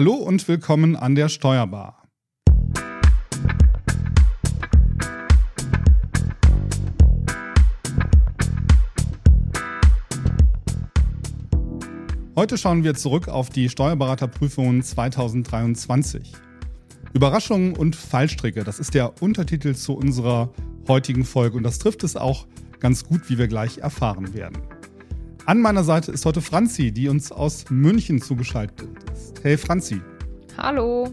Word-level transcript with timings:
Hallo 0.00 0.14
und 0.14 0.48
willkommen 0.48 0.96
an 0.96 1.14
der 1.14 1.28
Steuerbar. 1.28 2.08
Heute 12.34 12.56
schauen 12.56 12.82
wir 12.82 12.94
zurück 12.94 13.28
auf 13.28 13.50
die 13.50 13.68
Steuerberaterprüfungen 13.68 14.82
2023. 14.82 16.32
Überraschungen 17.12 17.76
und 17.76 17.94
Fallstricke, 17.94 18.64
das 18.64 18.78
ist 18.78 18.94
der 18.94 19.22
Untertitel 19.22 19.74
zu 19.74 19.92
unserer 19.92 20.50
heutigen 20.88 21.26
Folge 21.26 21.58
und 21.58 21.62
das 21.62 21.78
trifft 21.78 22.04
es 22.04 22.16
auch 22.16 22.46
ganz 22.78 23.04
gut, 23.04 23.28
wie 23.28 23.36
wir 23.36 23.48
gleich 23.48 23.76
erfahren 23.76 24.32
werden. 24.32 24.79
An 25.50 25.62
meiner 25.62 25.82
Seite 25.82 26.12
ist 26.12 26.24
heute 26.26 26.42
Franzi, 26.42 26.92
die 26.92 27.08
uns 27.08 27.32
aus 27.32 27.64
München 27.70 28.22
zugeschaltet 28.22 28.86
ist. 29.12 29.42
Hey 29.42 29.58
Franzi. 29.58 30.00
Hallo. 30.56 31.12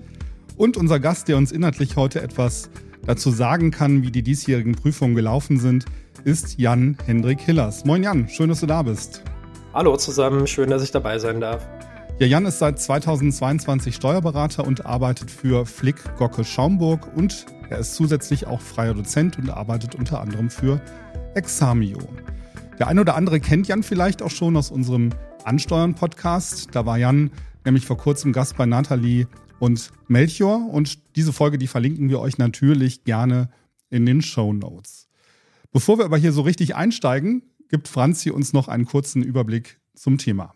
Und 0.57 0.77
unser 0.77 0.99
Gast, 0.99 1.27
der 1.27 1.37
uns 1.37 1.51
inhaltlich 1.51 1.95
heute 1.95 2.21
etwas 2.21 2.69
dazu 3.07 3.31
sagen 3.31 3.71
kann, 3.71 4.03
wie 4.03 4.11
die 4.11 4.21
diesjährigen 4.21 4.75
Prüfungen 4.75 5.15
gelaufen 5.15 5.57
sind, 5.57 5.85
ist 6.23 6.59
Jan 6.59 6.99
Hendrik 7.07 7.41
Hillers. 7.41 7.83
Moin 7.83 8.03
Jan, 8.03 8.29
schön, 8.29 8.49
dass 8.49 8.59
du 8.59 8.67
da 8.67 8.83
bist. 8.83 9.23
Hallo 9.73 9.97
zusammen, 9.97 10.45
schön, 10.45 10.69
dass 10.69 10.83
ich 10.83 10.91
dabei 10.91 11.17
sein 11.17 11.41
darf. 11.41 11.67
Ja, 12.19 12.27
Jan 12.27 12.45
ist 12.45 12.59
seit 12.59 12.79
2022 12.79 13.95
Steuerberater 13.95 14.67
und 14.67 14.85
arbeitet 14.85 15.31
für 15.31 15.65
Flick 15.65 16.15
Gocke 16.15 16.45
Schaumburg 16.45 17.09
und 17.15 17.47
er 17.71 17.79
ist 17.79 17.95
zusätzlich 17.95 18.45
auch 18.45 18.61
freier 18.61 18.93
Dozent 18.93 19.39
und 19.39 19.49
arbeitet 19.49 19.95
unter 19.95 20.21
anderem 20.21 20.51
für 20.51 20.79
Examio. 21.33 21.97
Der 22.79 22.87
eine 22.87 23.01
oder 23.01 23.15
andere 23.15 23.39
kennt 23.39 23.67
Jan 23.67 23.81
vielleicht 23.81 24.21
auch 24.21 24.29
schon 24.29 24.55
aus 24.55 24.69
unserem 24.69 25.09
Ansteuern-Podcast. 25.45 26.69
Da 26.73 26.85
war 26.85 26.97
Jan 26.97 27.31
nämlich 27.65 27.87
vor 27.87 27.97
kurzem 27.97 28.33
Gast 28.33 28.55
bei 28.55 28.67
Nathalie 28.67 29.27
und 29.59 29.91
Melchior 30.07 30.69
und 30.69 30.99
diese 31.15 31.33
Folge, 31.33 31.57
die 31.57 31.65
verlinken 31.65 32.09
wir 32.09 32.19
euch 32.19 32.37
natürlich 32.37 33.03
gerne 33.03 33.49
in 33.89 34.05
den 34.05 34.21
Show 34.21 34.53
Notes. 34.53 35.07
Bevor 35.71 35.97
wir 35.97 36.05
aber 36.05 36.17
hier 36.17 36.31
so 36.31 36.41
richtig 36.41 36.75
einsteigen, 36.75 37.41
gibt 37.69 37.87
Franzi 37.87 38.29
uns 38.29 38.53
noch 38.53 38.67
einen 38.67 38.85
kurzen 38.85 39.23
Überblick 39.23 39.79
zum 39.95 40.19
Thema. 40.19 40.53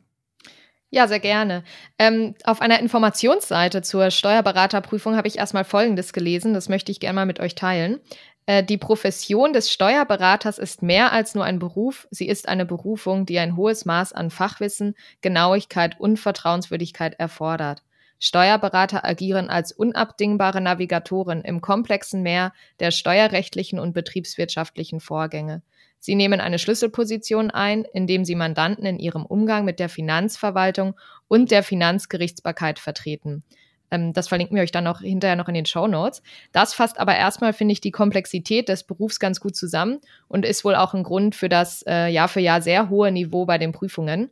Ja, 0.94 1.08
sehr 1.08 1.22
gerne. 1.22 1.64
Ähm, 1.98 2.36
auf 2.44 2.60
einer 2.62 2.80
Informationsseite 2.82 3.82
zur 3.82 4.12
Steuerberaterprüfung 4.12 5.16
habe 5.16 5.30
ich 5.30 5.38
erstmal 5.38 5.64
Folgendes 5.64 6.12
gelesen. 6.12 6.54
Das 6.54 6.68
möchte 6.68 6.92
ich 6.92 7.00
gerne 7.00 7.16
mal 7.16 7.26
mit 7.26 7.40
euch 7.40 7.56
teilen. 7.56 8.02
Äh, 8.46 8.64
die 8.64 8.78
Profession 8.78 9.54
des 9.54 9.72
Steuerberaters 9.72 10.58
ist 10.58 10.82
mehr 10.82 11.12
als 11.12 11.36
nur 11.36 11.46
ein 11.46 11.60
Beruf. 11.60 12.08
Sie 12.12 12.28
ist 12.28 12.48
eine 12.48 12.66
Berufung, 12.66 13.26
die 13.26 13.40
ein 13.40 13.56
hohes 13.56 13.86
Maß 13.86 14.14
an 14.14 14.30
Fachwissen, 14.30 14.96
Genauigkeit 15.22 16.00
und 16.00 16.18
Vertrauenswürdigkeit 16.18 17.20
erfordert. 17.20 17.84
Steuerberater 18.24 19.04
agieren 19.04 19.50
als 19.50 19.72
unabdingbare 19.72 20.62
Navigatoren 20.62 21.42
im 21.42 21.60
komplexen 21.60 22.22
Meer 22.22 22.54
der 22.80 22.92
steuerrechtlichen 22.92 23.80
und 23.80 23.94
betriebswirtschaftlichen 23.94 25.00
Vorgänge. 25.00 25.64
Sie 25.98 26.14
nehmen 26.14 26.40
eine 26.40 26.60
Schlüsselposition 26.60 27.50
ein, 27.52 27.84
indem 27.94 28.24
sie 28.24 28.36
Mandanten 28.36 28.86
in 28.86 29.00
ihrem 29.00 29.26
Umgang 29.26 29.66
mit 29.66 29.80
der 29.80 29.90
Finanzverwaltung 29.90 30.96
und 31.28 31.50
der 31.50 31.64
Finanzgerichtsbarkeit 31.64 32.78
vertreten. 32.78 33.44
Ähm, 33.92 34.14
das 34.14 34.28
verlinken 34.28 34.56
wir 34.56 34.64
euch 34.64 34.72
dann 34.72 34.86
noch 34.86 35.02
hinterher 35.02 35.36
noch 35.36 35.48
in 35.48 35.54
den 35.54 35.66
Show 35.66 35.88
Notes. 35.88 36.24
Das 36.52 36.74
fasst 36.74 37.00
aber 37.00 37.16
erstmal, 37.16 37.54
finde 37.54 37.74
ich, 37.74 37.82
die 37.82 37.92
Komplexität 37.92 38.70
des 38.70 38.84
Berufs 38.84 39.20
ganz 39.20 39.40
gut 39.40 39.56
zusammen 39.56 40.00
und 40.28 40.46
ist 40.46 40.66
wohl 40.66 40.76
auch 40.76 40.94
ein 40.94 41.04
Grund 41.04 41.36
für 41.36 41.50
das 41.50 41.84
äh, 41.88 42.08
Jahr 42.08 42.28
für 42.28 42.40
Jahr 42.40 42.62
sehr 42.62 42.90
hohe 42.90 43.12
Niveau 43.12 43.46
bei 43.46 43.58
den 43.58 43.72
Prüfungen. 43.72 44.32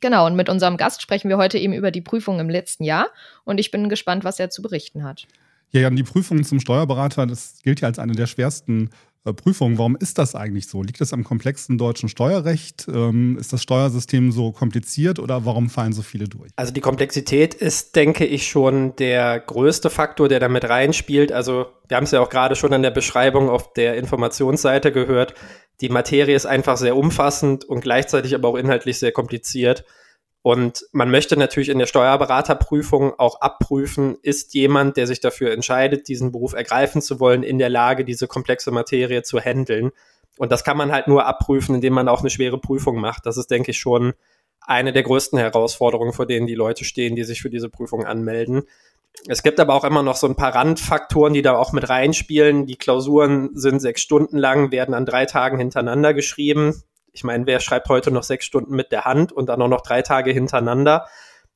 Genau, 0.00 0.26
und 0.26 0.34
mit 0.34 0.48
unserem 0.48 0.76
Gast 0.76 1.00
sprechen 1.00 1.28
wir 1.28 1.38
heute 1.38 1.58
eben 1.58 1.72
über 1.72 1.90
die 1.90 2.00
Prüfung 2.00 2.40
im 2.40 2.50
letzten 2.50 2.84
Jahr 2.84 3.06
und 3.44 3.58
ich 3.58 3.70
bin 3.70 3.88
gespannt, 3.88 4.24
was 4.24 4.40
er 4.40 4.50
zu 4.50 4.60
berichten 4.60 5.04
hat. 5.04 5.26
Ja, 5.70 5.88
die 5.88 6.02
Prüfung 6.02 6.44
zum 6.44 6.60
Steuerberater, 6.60 7.26
das 7.26 7.60
gilt 7.62 7.80
ja 7.80 7.88
als 7.88 7.98
eine 7.98 8.12
der 8.12 8.26
schwersten 8.26 8.90
Prüfung. 9.24 9.78
Warum 9.78 9.94
ist 9.94 10.18
das 10.18 10.34
eigentlich 10.34 10.66
so? 10.66 10.82
Liegt 10.82 11.00
das 11.00 11.12
am 11.12 11.22
komplexen 11.22 11.78
deutschen 11.78 12.08
Steuerrecht? 12.08 12.88
Ähm, 12.88 13.38
ist 13.38 13.52
das 13.52 13.62
Steuersystem 13.62 14.32
so 14.32 14.50
kompliziert 14.50 15.20
oder 15.20 15.44
warum 15.44 15.70
fallen 15.70 15.92
so 15.92 16.02
viele 16.02 16.26
durch? 16.26 16.50
Also 16.56 16.72
die 16.72 16.80
Komplexität 16.80 17.54
ist, 17.54 17.94
denke 17.94 18.24
ich, 18.24 18.48
schon 18.48 18.96
der 18.96 19.38
größte 19.38 19.90
Faktor, 19.90 20.28
der 20.28 20.40
damit 20.40 20.68
reinspielt. 20.68 21.30
Also 21.30 21.66
wir 21.86 21.96
haben 21.96 22.04
es 22.04 22.10
ja 22.10 22.20
auch 22.20 22.30
gerade 22.30 22.56
schon 22.56 22.72
an 22.72 22.82
der 22.82 22.90
Beschreibung 22.90 23.48
auf 23.48 23.72
der 23.74 23.96
Informationsseite 23.96 24.90
gehört. 24.90 25.34
Die 25.80 25.88
Materie 25.88 26.34
ist 26.34 26.46
einfach 26.46 26.76
sehr 26.76 26.96
umfassend 26.96 27.64
und 27.64 27.82
gleichzeitig 27.82 28.34
aber 28.34 28.48
auch 28.48 28.56
inhaltlich 28.56 28.98
sehr 28.98 29.12
kompliziert. 29.12 29.84
Und 30.42 30.84
man 30.90 31.10
möchte 31.10 31.36
natürlich 31.36 31.68
in 31.68 31.78
der 31.78 31.86
Steuerberaterprüfung 31.86 33.18
auch 33.18 33.40
abprüfen, 33.40 34.16
ist 34.22 34.54
jemand, 34.54 34.96
der 34.96 35.06
sich 35.06 35.20
dafür 35.20 35.52
entscheidet, 35.52 36.08
diesen 36.08 36.32
Beruf 36.32 36.52
ergreifen 36.52 37.00
zu 37.00 37.20
wollen, 37.20 37.44
in 37.44 37.58
der 37.58 37.68
Lage, 37.68 38.04
diese 38.04 38.26
komplexe 38.26 38.72
Materie 38.72 39.22
zu 39.22 39.38
handeln. 39.38 39.92
Und 40.38 40.50
das 40.50 40.64
kann 40.64 40.76
man 40.76 40.90
halt 40.90 41.06
nur 41.06 41.26
abprüfen, 41.26 41.76
indem 41.76 41.92
man 41.92 42.08
auch 42.08 42.20
eine 42.20 42.30
schwere 42.30 42.58
Prüfung 42.58 43.00
macht. 43.00 43.24
Das 43.26 43.36
ist, 43.36 43.52
denke 43.52 43.70
ich, 43.70 43.78
schon 43.78 44.14
eine 44.60 44.92
der 44.92 45.04
größten 45.04 45.38
Herausforderungen, 45.38 46.12
vor 46.12 46.26
denen 46.26 46.48
die 46.48 46.54
Leute 46.56 46.84
stehen, 46.84 47.14
die 47.14 47.24
sich 47.24 47.40
für 47.40 47.50
diese 47.50 47.68
Prüfung 47.68 48.04
anmelden. 48.04 48.62
Es 49.28 49.44
gibt 49.44 49.60
aber 49.60 49.74
auch 49.74 49.84
immer 49.84 50.02
noch 50.02 50.16
so 50.16 50.26
ein 50.26 50.36
paar 50.36 50.54
Randfaktoren, 50.54 51.34
die 51.34 51.42
da 51.42 51.56
auch 51.56 51.72
mit 51.72 51.88
reinspielen. 51.88 52.66
Die 52.66 52.76
Klausuren 52.76 53.50
sind 53.54 53.78
sechs 53.78 54.00
Stunden 54.00 54.38
lang, 54.38 54.72
werden 54.72 54.94
an 54.94 55.06
drei 55.06 55.26
Tagen 55.26 55.58
hintereinander 55.58 56.14
geschrieben 56.14 56.82
ich 57.12 57.24
meine, 57.24 57.46
wer 57.46 57.60
schreibt 57.60 57.88
heute 57.88 58.10
noch 58.10 58.22
sechs 58.22 58.44
Stunden 58.44 58.74
mit 58.74 58.90
der 58.92 59.04
Hand 59.04 59.32
und 59.32 59.46
dann 59.46 59.60
auch 59.62 59.68
noch 59.68 59.82
drei 59.82 60.02
Tage 60.02 60.32
hintereinander? 60.32 61.06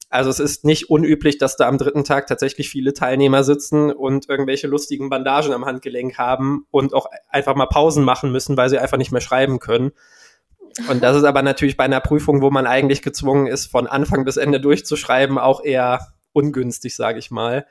Also 0.09 0.31
es 0.31 0.39
ist 0.39 0.65
nicht 0.65 0.89
unüblich, 0.89 1.39
dass 1.39 1.56
da 1.56 1.67
am 1.67 1.78
dritten 1.78 2.05
Tag 2.05 2.27
tatsächlich 2.28 2.69
viele 2.69 2.94
Teilnehmer 2.94 3.43
sitzen 3.43 3.91
und 3.91 4.28
irgendwelche 4.28 4.69
lustigen 4.69 5.11
Bandagen 5.11 5.53
am 5.53 5.65
Handgelenk 5.65 6.17
haben 6.17 6.67
und 6.71 6.94
auch 6.94 7.06
einfach 7.28 7.56
mal 7.56 7.67
Pausen 7.67 8.05
machen 8.05 8.31
müssen, 8.31 8.56
weil 8.56 8.71
sie 8.71 8.78
einfach 8.78 8.99
nicht 8.99 9.11
mehr 9.11 9.21
schreiben 9.21 9.59
können. 9.59 9.93
Und 10.89 11.03
das 11.03 11.17
ist 11.17 11.25
aber 11.25 11.43
natürlich 11.43 11.77
bei 11.77 11.84
einer 11.84 12.00
Prüfung, 12.00 12.43
wo 12.43 12.50
man 12.50 12.67
eigentlich 12.67 13.03
gezwungen 13.03 13.47
ist, 13.47 13.67
von 13.67 13.87
Anfang 13.87 14.25
bis 14.25 14.37
Ende 14.37 14.61
durchzuschreiben, 14.61 15.38
auch 15.38 15.65
eher 15.65 16.12
ungünstig, 16.33 16.94
sage 16.94 17.19
ich 17.19 17.31
mal. 17.31 17.67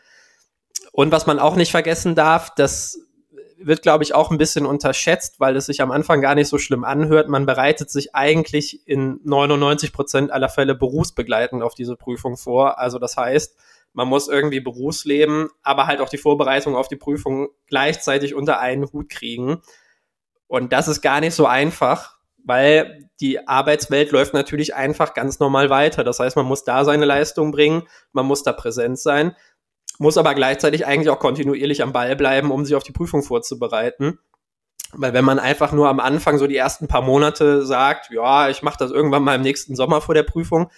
Und 0.92 1.12
was 1.12 1.28
man 1.28 1.40
auch 1.40 1.56
nicht 1.56 1.72
vergessen 1.72 2.16
darf, 2.16 2.54
dass 2.56 3.00
wird, 3.58 3.82
glaube 3.82 4.04
ich, 4.04 4.14
auch 4.14 4.32
ein 4.32 4.38
bisschen 4.38 4.66
unterschätzt, 4.66 5.40
weil 5.40 5.56
es 5.56 5.68
sich 5.68 5.82
am 5.82 5.92
Anfang 5.92 6.22
gar 6.22 6.36
nicht 6.36 6.48
so 6.48 6.58
schlimm 6.58 6.84
anhört. 6.84 7.30
Man 7.30 7.46
bereitet 7.46 7.90
sich 7.90 8.16
eigentlich 8.16 8.88
in 8.88 9.20
99 9.24 9.94
Prozent 9.94 10.32
aller 10.32 10.50
Fälle 10.50 10.76
berufsbegleitend 10.76 11.64
auf 11.64 11.76
diese 11.76 11.96
Prüfung 11.96 12.38
vor. 12.38 12.80
Also 12.80 13.00
das 13.00 13.18
heißt, 13.18 13.56
man 13.94 14.08
muss 14.08 14.28
irgendwie 14.28 14.60
Berufsleben, 14.60 15.50
aber 15.64 15.88
halt 15.88 16.02
auch 16.02 16.10
die 16.10 16.18
Vorbereitung 16.18 16.76
auf 16.76 16.90
die 16.90 16.98
Prüfung 16.98 17.50
gleichzeitig 17.68 18.36
unter 18.36 18.60
einen 18.60 18.92
Hut 18.92 19.10
kriegen. 19.10 19.62
Und 20.48 20.74
das 20.74 20.88
ist 20.88 21.02
gar 21.02 21.22
nicht 21.22 21.34
so 21.34 21.46
einfach, 21.46 22.18
weil 22.44 23.10
die 23.22 23.48
Arbeitswelt 23.48 24.12
läuft 24.12 24.34
natürlich 24.34 24.76
einfach 24.76 25.14
ganz 25.14 25.40
normal 25.40 25.70
weiter. 25.70 26.04
Das 26.04 26.20
heißt, 26.20 26.36
man 26.36 26.46
muss 26.46 26.66
da 26.66 26.84
seine 26.84 27.06
Leistung 27.06 27.52
bringen, 27.52 27.84
man 28.12 28.26
muss 28.26 28.44
da 28.44 28.52
präsent 28.52 29.00
sein 29.00 29.36
muss 29.98 30.18
aber 30.18 30.36
gleichzeitig 30.36 30.86
eigentlich 30.86 31.10
auch 31.10 31.20
kontinuierlich 31.20 31.82
am 31.84 31.94
Ball 31.94 32.16
bleiben, 32.16 32.52
um 32.52 32.66
sich 32.66 32.76
auf 32.76 32.84
die 32.84 32.92
Prüfung 32.92 33.24
vorzubereiten. 33.24 34.20
Weil 34.94 35.14
wenn 35.14 35.26
man 35.26 35.40
einfach 35.40 35.72
nur 35.72 35.90
am 35.90 36.00
Anfang 36.00 36.38
so 36.38 36.48
die 36.48 36.56
ersten 36.56 36.88
paar 36.88 37.02
Monate 37.02 37.66
sagt, 37.66 38.12
ja, 38.12 38.50
ich 38.50 38.62
mache 38.62 38.78
das 38.80 38.92
irgendwann 38.92 39.24
mal 39.24 39.36
im 39.36 39.42
nächsten 39.42 39.76
Sommer 39.76 40.02
vor 40.02 40.16
der 40.16 40.24
Prüfung, 40.24 40.70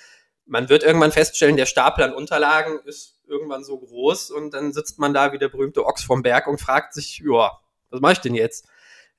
man 0.47 0.69
wird 0.69 0.83
irgendwann 0.83 1.11
feststellen, 1.11 1.57
der 1.57 1.65
Stapel 1.65 2.03
an 2.03 2.13
Unterlagen 2.13 2.79
ist 2.85 3.19
irgendwann 3.27 3.63
so 3.63 3.77
groß 3.77 4.31
und 4.31 4.53
dann 4.53 4.71
sitzt 4.71 4.97
man 4.97 5.13
da 5.13 5.33
wie 5.33 5.37
der 5.37 5.49
berühmte 5.49 5.85
Ochs 5.85 6.03
vom 6.03 6.23
Berg 6.23 6.47
und 6.47 6.61
fragt 6.61 6.93
sich, 6.93 7.21
ja, 7.25 7.51
was 7.89 7.99
mache 7.99 8.13
ich 8.13 8.19
denn 8.19 8.33
jetzt? 8.33 8.65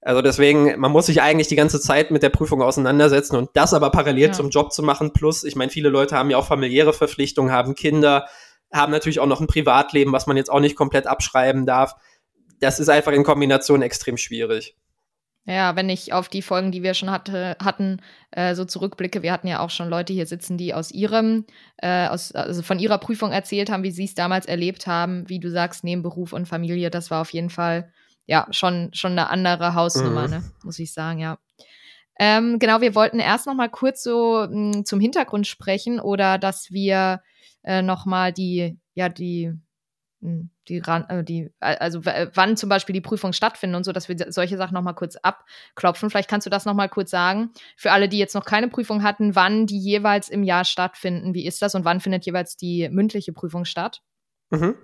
Also 0.00 0.22
deswegen, 0.22 0.78
man 0.78 0.92
muss 0.92 1.06
sich 1.06 1.20
eigentlich 1.20 1.48
die 1.48 1.56
ganze 1.56 1.80
Zeit 1.80 2.10
mit 2.10 2.22
der 2.22 2.30
Prüfung 2.30 2.62
auseinandersetzen 2.62 3.36
und 3.36 3.50
das 3.54 3.74
aber 3.74 3.90
parallel 3.90 4.28
ja. 4.28 4.32
zum 4.32 4.50
Job 4.50 4.72
zu 4.72 4.82
machen. 4.82 5.12
Plus, 5.12 5.44
ich 5.44 5.56
meine, 5.56 5.70
viele 5.70 5.88
Leute 5.88 6.16
haben 6.16 6.30
ja 6.30 6.38
auch 6.38 6.46
familiäre 6.46 6.92
Verpflichtungen, 6.92 7.52
haben 7.52 7.74
Kinder, 7.74 8.26
haben 8.72 8.92
natürlich 8.92 9.20
auch 9.20 9.26
noch 9.26 9.40
ein 9.40 9.46
Privatleben, 9.46 10.12
was 10.12 10.26
man 10.26 10.36
jetzt 10.36 10.50
auch 10.50 10.60
nicht 10.60 10.76
komplett 10.76 11.06
abschreiben 11.06 11.66
darf. 11.66 11.94
Das 12.60 12.80
ist 12.80 12.88
einfach 12.88 13.12
in 13.12 13.24
Kombination 13.24 13.82
extrem 13.82 14.16
schwierig. 14.16 14.76
Ja, 15.48 15.76
wenn 15.76 15.88
ich 15.88 16.12
auf 16.12 16.28
die 16.28 16.42
Folgen, 16.42 16.72
die 16.72 16.82
wir 16.82 16.92
schon 16.92 17.10
hatte, 17.10 17.56
hatten, 17.62 18.02
äh, 18.32 18.54
so 18.54 18.66
zurückblicke, 18.66 19.22
wir 19.22 19.32
hatten 19.32 19.48
ja 19.48 19.60
auch 19.60 19.70
schon 19.70 19.88
Leute 19.88 20.12
hier 20.12 20.26
sitzen, 20.26 20.58
die 20.58 20.74
aus 20.74 20.90
ihrem, 20.90 21.46
äh, 21.78 22.06
aus, 22.08 22.32
also 22.32 22.62
von 22.62 22.78
ihrer 22.78 22.98
Prüfung 22.98 23.32
erzählt 23.32 23.70
haben, 23.70 23.82
wie 23.82 23.90
sie 23.90 24.04
es 24.04 24.14
damals 24.14 24.44
erlebt 24.44 24.86
haben, 24.86 25.26
wie 25.30 25.40
du 25.40 25.50
sagst, 25.50 25.84
neben 25.84 26.02
Beruf 26.02 26.34
und 26.34 26.46
Familie, 26.46 26.90
das 26.90 27.10
war 27.10 27.22
auf 27.22 27.32
jeden 27.32 27.48
Fall 27.48 27.90
ja 28.26 28.46
schon, 28.50 28.90
schon 28.92 29.12
eine 29.12 29.30
andere 29.30 29.72
Hausnummer, 29.72 30.24
mhm. 30.24 30.30
ne? 30.30 30.44
muss 30.64 30.78
ich 30.78 30.92
sagen, 30.92 31.18
ja. 31.18 31.38
Ähm, 32.20 32.58
genau, 32.58 32.82
wir 32.82 32.94
wollten 32.94 33.18
erst 33.18 33.46
noch 33.46 33.54
mal 33.54 33.70
kurz 33.70 34.02
so 34.02 34.46
mh, 34.50 34.74
hm, 34.74 34.84
zum 34.84 35.00
Hintergrund 35.00 35.46
sprechen 35.46 35.98
oder 35.98 36.36
dass 36.36 36.72
wir 36.72 37.22
äh, 37.68 37.82
nochmal 37.82 38.32
die, 38.32 38.78
ja, 38.94 39.10
die 39.10 39.52
hm, 40.22 40.50
die, 40.68 40.82
äh, 40.84 41.22
die, 41.22 41.50
also 41.60 42.04
wann 42.04 42.56
zum 42.56 42.68
Beispiel 42.68 42.92
die 42.92 43.00
Prüfungen 43.00 43.32
stattfinden 43.32 43.76
und 43.76 43.84
so, 43.84 43.92
dass 43.92 44.08
wir 44.08 44.16
solche 44.32 44.56
Sachen 44.56 44.74
nochmal 44.74 44.94
kurz 44.94 45.16
abklopfen. 45.16 46.10
Vielleicht 46.10 46.28
kannst 46.28 46.46
du 46.46 46.50
das 46.50 46.64
nochmal 46.64 46.88
kurz 46.88 47.10
sagen. 47.10 47.50
Für 47.76 47.92
alle, 47.92 48.08
die 48.08 48.18
jetzt 48.18 48.34
noch 48.34 48.44
keine 48.44 48.68
Prüfung 48.68 49.02
hatten, 49.02 49.36
wann 49.36 49.66
die 49.66 49.78
jeweils 49.78 50.28
im 50.28 50.42
Jahr 50.42 50.64
stattfinden. 50.64 51.34
Wie 51.34 51.46
ist 51.46 51.62
das 51.62 51.74
und 51.74 51.84
wann 51.84 52.00
findet 52.00 52.26
jeweils 52.26 52.56
die 52.56 52.88
mündliche 52.88 53.32
Prüfung 53.32 53.64
statt? 53.64 54.02
Mhm. 54.50 54.74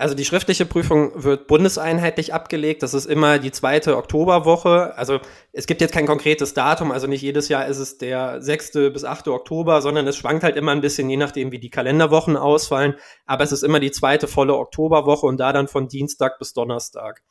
Also 0.00 0.14
die 0.14 0.24
schriftliche 0.24 0.64
Prüfung 0.64 1.12
wird 1.14 1.46
bundeseinheitlich 1.46 2.32
abgelegt. 2.32 2.82
Das 2.82 2.94
ist 2.94 3.04
immer 3.04 3.38
die 3.38 3.50
zweite 3.50 3.98
Oktoberwoche. 3.98 4.96
Also 4.96 5.20
es 5.52 5.66
gibt 5.66 5.82
jetzt 5.82 5.92
kein 5.92 6.06
konkretes 6.06 6.54
Datum. 6.54 6.90
Also 6.90 7.06
nicht 7.06 7.20
jedes 7.20 7.50
Jahr 7.50 7.66
ist 7.66 7.76
es 7.76 7.98
der 7.98 8.40
6. 8.40 8.72
bis 8.94 9.04
8. 9.04 9.28
Oktober, 9.28 9.82
sondern 9.82 10.06
es 10.06 10.16
schwankt 10.16 10.42
halt 10.42 10.56
immer 10.56 10.72
ein 10.72 10.80
bisschen, 10.80 11.10
je 11.10 11.18
nachdem, 11.18 11.52
wie 11.52 11.58
die 11.58 11.68
Kalenderwochen 11.68 12.38
ausfallen. 12.38 12.94
Aber 13.26 13.44
es 13.44 13.52
ist 13.52 13.62
immer 13.62 13.78
die 13.78 13.90
zweite 13.90 14.26
volle 14.26 14.56
Oktoberwoche 14.56 15.26
und 15.26 15.36
da 15.36 15.52
dann 15.52 15.68
von 15.68 15.86
Dienstag 15.86 16.38
bis 16.38 16.54
Donnerstag. 16.54 17.22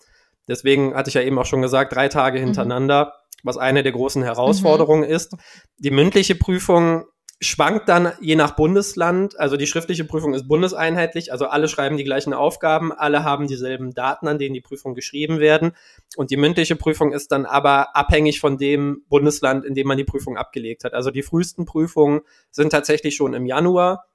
Deswegen 0.47 0.93
hatte 0.93 1.09
ich 1.09 1.15
ja 1.15 1.21
eben 1.21 1.39
auch 1.39 1.47
schon 1.47 1.63
gesagt, 1.63 1.95
drei 1.95 2.07
Tage 2.07 2.37
mhm. 2.37 2.45
hintereinander, 2.45 3.05
mhm. 3.05 3.39
was 3.41 3.57
eine 3.57 3.81
der 3.81 3.93
großen 3.93 4.21
Herausforderungen 4.21 5.09
mhm. 5.09 5.15
ist. 5.15 5.35
Die 5.79 5.91
mündliche 5.91 6.35
Prüfung 6.35 7.05
schwankt 7.41 7.87
dann 7.87 8.11
je 8.19 8.35
nach 8.35 8.55
Bundesland. 8.55 9.39
Also 9.39 9.55
die 9.55 9.67
schriftliche 9.67 10.03
Prüfung 10.03 10.33
ist 10.33 10.47
bundeseinheitlich, 10.47 11.31
also 11.31 11.45
alle 11.45 11.67
schreiben 11.67 11.95
die 11.95 12.03
gleichen 12.03 12.33
Aufgaben, 12.33 12.91
alle 12.91 13.23
haben 13.23 13.47
dieselben 13.47 13.93
Daten, 13.93 14.27
an 14.27 14.37
denen 14.37 14.53
die 14.53 14.61
Prüfungen 14.61 14.95
geschrieben 14.95 15.39
werden. 15.39 15.71
Und 16.17 16.31
die 16.31 16.37
mündliche 16.37 16.75
Prüfung 16.75 17.13
ist 17.13 17.31
dann 17.31 17.45
aber 17.45 17.95
abhängig 17.95 18.39
von 18.39 18.57
dem 18.57 19.03
Bundesland, 19.07 19.65
in 19.65 19.73
dem 19.73 19.87
man 19.87 19.97
die 19.97 20.03
Prüfung 20.03 20.37
abgelegt 20.37 20.83
hat. 20.83 20.93
Also 20.93 21.11
die 21.11 21.23
frühesten 21.23 21.65
Prüfungen 21.65 22.21
sind 22.51 22.71
tatsächlich 22.71 23.15
schon 23.15 23.33
im 23.33 23.45
Januar. 23.45 24.05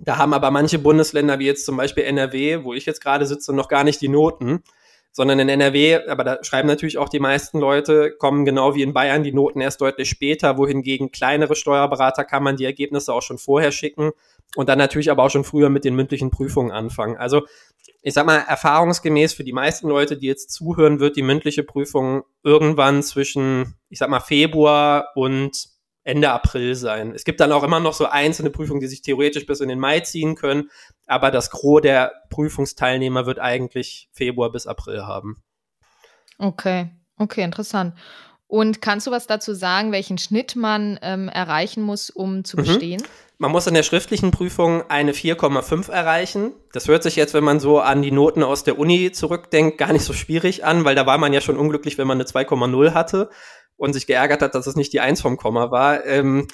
Da 0.00 0.16
haben 0.16 0.32
aber 0.32 0.50
manche 0.50 0.78
Bundesländer, 0.78 1.38
wie 1.38 1.46
jetzt 1.46 1.66
zum 1.66 1.76
Beispiel 1.76 2.04
NRW, 2.04 2.64
wo 2.64 2.72
ich 2.72 2.86
jetzt 2.86 3.02
gerade 3.02 3.26
sitze, 3.26 3.52
noch 3.52 3.68
gar 3.68 3.84
nicht 3.84 4.00
die 4.00 4.08
Noten 4.08 4.62
sondern 5.18 5.40
in 5.40 5.48
NRW, 5.48 6.06
aber 6.06 6.22
da 6.22 6.44
schreiben 6.44 6.68
natürlich 6.68 6.96
auch 6.96 7.08
die 7.08 7.18
meisten 7.18 7.58
Leute, 7.58 8.12
kommen 8.12 8.44
genau 8.44 8.76
wie 8.76 8.82
in 8.82 8.92
Bayern 8.92 9.24
die 9.24 9.32
Noten 9.32 9.60
erst 9.60 9.80
deutlich 9.80 10.08
später, 10.08 10.56
wohingegen 10.58 11.10
kleinere 11.10 11.56
Steuerberaterkammern 11.56 12.56
die 12.56 12.64
Ergebnisse 12.64 13.12
auch 13.12 13.22
schon 13.22 13.36
vorher 13.36 13.72
schicken 13.72 14.12
und 14.54 14.68
dann 14.68 14.78
natürlich 14.78 15.10
aber 15.10 15.24
auch 15.24 15.30
schon 15.30 15.42
früher 15.42 15.70
mit 15.70 15.84
den 15.84 15.96
mündlichen 15.96 16.30
Prüfungen 16.30 16.70
anfangen. 16.70 17.16
Also 17.16 17.42
ich 18.00 18.14
sag 18.14 18.26
mal, 18.26 18.44
erfahrungsgemäß 18.46 19.34
für 19.34 19.42
die 19.42 19.52
meisten 19.52 19.88
Leute, 19.88 20.16
die 20.16 20.28
jetzt 20.28 20.52
zuhören, 20.52 21.00
wird 21.00 21.16
die 21.16 21.22
mündliche 21.22 21.64
Prüfung 21.64 22.22
irgendwann 22.44 23.02
zwischen, 23.02 23.74
ich 23.88 23.98
sag 23.98 24.10
mal, 24.10 24.20
Februar 24.20 25.08
und 25.16 25.66
Ende 26.08 26.30
April 26.30 26.74
sein. 26.74 27.12
Es 27.14 27.24
gibt 27.24 27.38
dann 27.38 27.52
auch 27.52 27.62
immer 27.62 27.80
noch 27.80 27.92
so 27.92 28.06
einzelne 28.06 28.48
Prüfungen, 28.48 28.80
die 28.80 28.86
sich 28.86 29.02
theoretisch 29.02 29.44
bis 29.44 29.60
in 29.60 29.68
den 29.68 29.78
Mai 29.78 30.00
ziehen 30.00 30.36
können, 30.36 30.70
aber 31.06 31.30
das 31.30 31.50
Gros 31.50 31.82
der 31.82 32.12
Prüfungsteilnehmer 32.30 33.26
wird 33.26 33.38
eigentlich 33.38 34.08
Februar 34.12 34.50
bis 34.50 34.66
April 34.66 35.04
haben. 35.04 35.42
Okay, 36.38 36.90
okay, 37.18 37.42
interessant. 37.42 37.94
Und 38.46 38.80
kannst 38.80 39.06
du 39.06 39.10
was 39.10 39.26
dazu 39.26 39.52
sagen, 39.52 39.92
welchen 39.92 40.16
Schnitt 40.16 40.56
man 40.56 40.98
ähm, 41.02 41.28
erreichen 41.28 41.82
muss, 41.82 42.08
um 42.08 42.42
zu 42.42 42.56
mhm. 42.56 42.62
bestehen? 42.62 43.02
Man 43.36 43.52
muss 43.52 43.66
in 43.66 43.74
der 43.74 43.82
schriftlichen 43.82 44.30
Prüfung 44.30 44.88
eine 44.88 45.12
4,5 45.12 45.90
erreichen. 45.92 46.52
Das 46.72 46.88
hört 46.88 47.02
sich 47.02 47.16
jetzt, 47.16 47.34
wenn 47.34 47.44
man 47.44 47.60
so 47.60 47.80
an 47.80 48.00
die 48.00 48.10
Noten 48.10 48.42
aus 48.42 48.64
der 48.64 48.78
Uni 48.78 49.12
zurückdenkt, 49.12 49.76
gar 49.76 49.92
nicht 49.92 50.04
so 50.04 50.14
schwierig 50.14 50.64
an, 50.64 50.86
weil 50.86 50.94
da 50.94 51.04
war 51.04 51.18
man 51.18 51.34
ja 51.34 51.42
schon 51.42 51.58
unglücklich, 51.58 51.98
wenn 51.98 52.06
man 52.06 52.16
eine 52.16 52.24
2,0 52.24 52.94
hatte 52.94 53.28
und 53.78 53.94
sich 53.94 54.06
geärgert 54.06 54.42
hat, 54.42 54.54
dass 54.54 54.66
es 54.66 54.76
nicht 54.76 54.92
die 54.92 55.00
Eins 55.00 55.22
vom 55.22 55.38
Komma 55.38 55.70
war. 55.70 56.04
Ähm, 56.04 56.46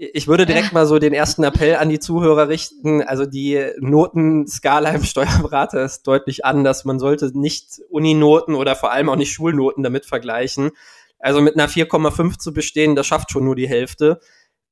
ich 0.00 0.28
würde 0.28 0.46
direkt 0.46 0.72
mal 0.72 0.86
so 0.86 1.00
den 1.00 1.12
ersten 1.12 1.42
Appell 1.42 1.74
an 1.74 1.88
die 1.88 1.98
Zuhörer 1.98 2.48
richten. 2.48 3.02
Also 3.02 3.26
die 3.26 3.60
Notenskala 3.80 4.90
im 4.90 5.02
Steuerberater 5.02 5.84
ist 5.84 6.04
deutlich 6.06 6.44
anders. 6.44 6.84
Man 6.84 7.00
sollte 7.00 7.36
nicht 7.36 7.80
Uninoten 7.90 8.54
oder 8.54 8.76
vor 8.76 8.92
allem 8.92 9.08
auch 9.08 9.16
nicht 9.16 9.32
Schulnoten 9.32 9.82
damit 9.82 10.06
vergleichen. 10.06 10.70
Also 11.18 11.40
mit 11.40 11.54
einer 11.54 11.68
4,5 11.68 12.38
zu 12.38 12.52
bestehen, 12.52 12.94
das 12.94 13.08
schafft 13.08 13.32
schon 13.32 13.44
nur 13.44 13.56
die 13.56 13.68
Hälfte. 13.68 14.20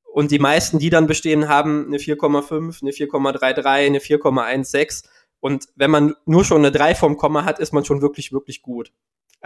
Und 0.05 0.31
die 0.31 0.39
meisten, 0.39 0.79
die 0.79 0.91
dann 0.91 1.09
bestehen, 1.09 1.49
haben 1.49 1.87
eine 1.89 1.99
4,5, 1.99 2.83
eine 2.83 2.93
4,33, 2.93 3.67
eine 3.67 3.99
4,16. 3.99 5.05
Und 5.41 5.67
wenn 5.75 5.91
man 5.91 6.15
nur 6.25 6.45
schon 6.45 6.59
eine 6.59 6.71
3 6.71 6.95
vom 6.95 7.17
Komma 7.17 7.45
hat, 7.45 7.59
ist 7.59 7.73
man 7.73 7.85
schon 7.85 8.01
wirklich, 8.01 8.33
wirklich 8.33 8.63
gut. 8.63 8.93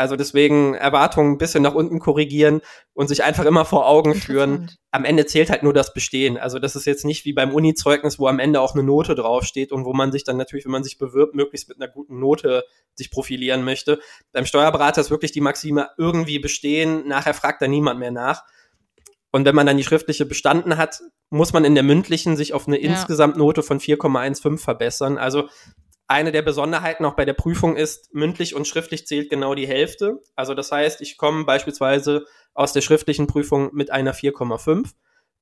Also 0.00 0.16
deswegen 0.16 0.74
Erwartungen 0.74 1.32
ein 1.32 1.38
bisschen 1.38 1.62
nach 1.62 1.74
unten 1.74 1.98
korrigieren 1.98 2.62
und 2.94 3.08
sich 3.08 3.22
einfach 3.22 3.44
immer 3.44 3.66
vor 3.66 3.86
Augen 3.86 4.14
führen. 4.14 4.70
Am 4.92 5.04
Ende 5.04 5.26
zählt 5.26 5.50
halt 5.50 5.62
nur 5.62 5.74
das 5.74 5.92
Bestehen. 5.92 6.38
Also 6.38 6.58
das 6.58 6.74
ist 6.74 6.86
jetzt 6.86 7.04
nicht 7.04 7.26
wie 7.26 7.34
beim 7.34 7.52
Uni-Zeugnis, 7.52 8.18
wo 8.18 8.26
am 8.26 8.38
Ende 8.38 8.62
auch 8.62 8.74
eine 8.74 8.82
Note 8.82 9.14
draufsteht 9.14 9.72
und 9.72 9.84
wo 9.84 9.92
man 9.92 10.10
sich 10.10 10.24
dann 10.24 10.38
natürlich, 10.38 10.64
wenn 10.64 10.72
man 10.72 10.84
sich 10.84 10.96
bewirbt, 10.96 11.34
möglichst 11.34 11.68
mit 11.68 11.80
einer 11.80 11.92
guten 11.92 12.18
Note 12.18 12.64
sich 12.94 13.10
profilieren 13.10 13.62
möchte. 13.62 14.00
Beim 14.32 14.46
Steuerberater 14.46 15.02
ist 15.02 15.10
wirklich 15.10 15.32
die 15.32 15.42
Maxime 15.42 15.90
irgendwie 15.98 16.38
bestehen. 16.38 17.06
Nachher 17.06 17.34
fragt 17.34 17.60
da 17.60 17.68
niemand 17.68 18.00
mehr 18.00 18.10
nach. 18.10 18.44
Und 19.32 19.44
wenn 19.44 19.54
man 19.54 19.66
dann 19.66 19.76
die 19.76 19.84
schriftliche 19.84 20.24
bestanden 20.24 20.76
hat, 20.76 21.02
muss 21.28 21.52
man 21.52 21.64
in 21.64 21.74
der 21.74 21.84
mündlichen 21.84 22.36
sich 22.36 22.52
auf 22.52 22.66
eine 22.66 22.80
ja. 22.80 22.90
Insgesamtnote 22.90 23.62
von 23.62 23.80
4,15 23.80 24.58
verbessern. 24.58 25.18
Also 25.18 25.48
eine 26.10 26.32
der 26.32 26.42
Besonderheiten 26.42 27.04
auch 27.04 27.14
bei 27.14 27.24
der 27.24 27.34
Prüfung 27.34 27.76
ist, 27.76 28.12
mündlich 28.12 28.56
und 28.56 28.66
schriftlich 28.66 29.06
zählt 29.06 29.30
genau 29.30 29.54
die 29.54 29.68
Hälfte. 29.68 30.20
Also 30.34 30.54
das 30.54 30.72
heißt, 30.72 31.00
ich 31.02 31.16
komme 31.16 31.44
beispielsweise 31.44 32.26
aus 32.52 32.72
der 32.72 32.80
schriftlichen 32.80 33.28
Prüfung 33.28 33.70
mit 33.74 33.92
einer 33.92 34.12
4,5, 34.12 34.90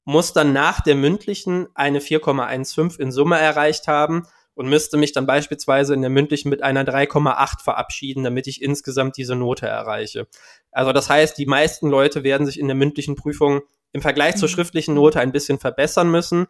muss 0.05 0.35
dann 0.35 0.53
nach 0.53 0.83
der 0.83 0.95
mündlichen 0.95 1.69
eine 1.75 2.01
4,15 2.01 3.01
in 3.01 3.13
Summe 3.13 3.39
erreicht 3.39 3.89
haben 3.89 4.27
und 4.53 4.69
müsste 4.69 4.99
mich 4.99 5.13
dann 5.13 5.25
beispielsweise 5.25 5.95
in 5.95 6.03
der 6.03 6.11
mündlichen 6.11 6.51
mit 6.51 6.63
einer 6.63 6.85
3,8 6.85 7.63
verabschieden, 7.63 8.25
damit 8.25 8.47
ich 8.47 8.61
insgesamt 8.61 9.17
diese 9.17 9.37
Note 9.37 9.67
erreiche. 9.67 10.27
Also 10.71 10.93
das 10.93 11.09
heißt, 11.09 11.39
die 11.39 11.47
meisten 11.47 11.89
Leute 11.89 12.25
werden 12.25 12.47
sich 12.47 12.61
in 12.61 12.67
der 12.67 12.77
mündlichen 12.77 13.15
Prüfung 13.15 13.63
im 13.93 14.03
Vergleich 14.03 14.37
zur 14.37 14.49
mhm. 14.49 14.53
schriftlichen 14.53 14.95
Note 14.95 15.19
ein 15.19 15.33
bisschen 15.33 15.59
verbessern 15.59 16.11
müssen, 16.11 16.47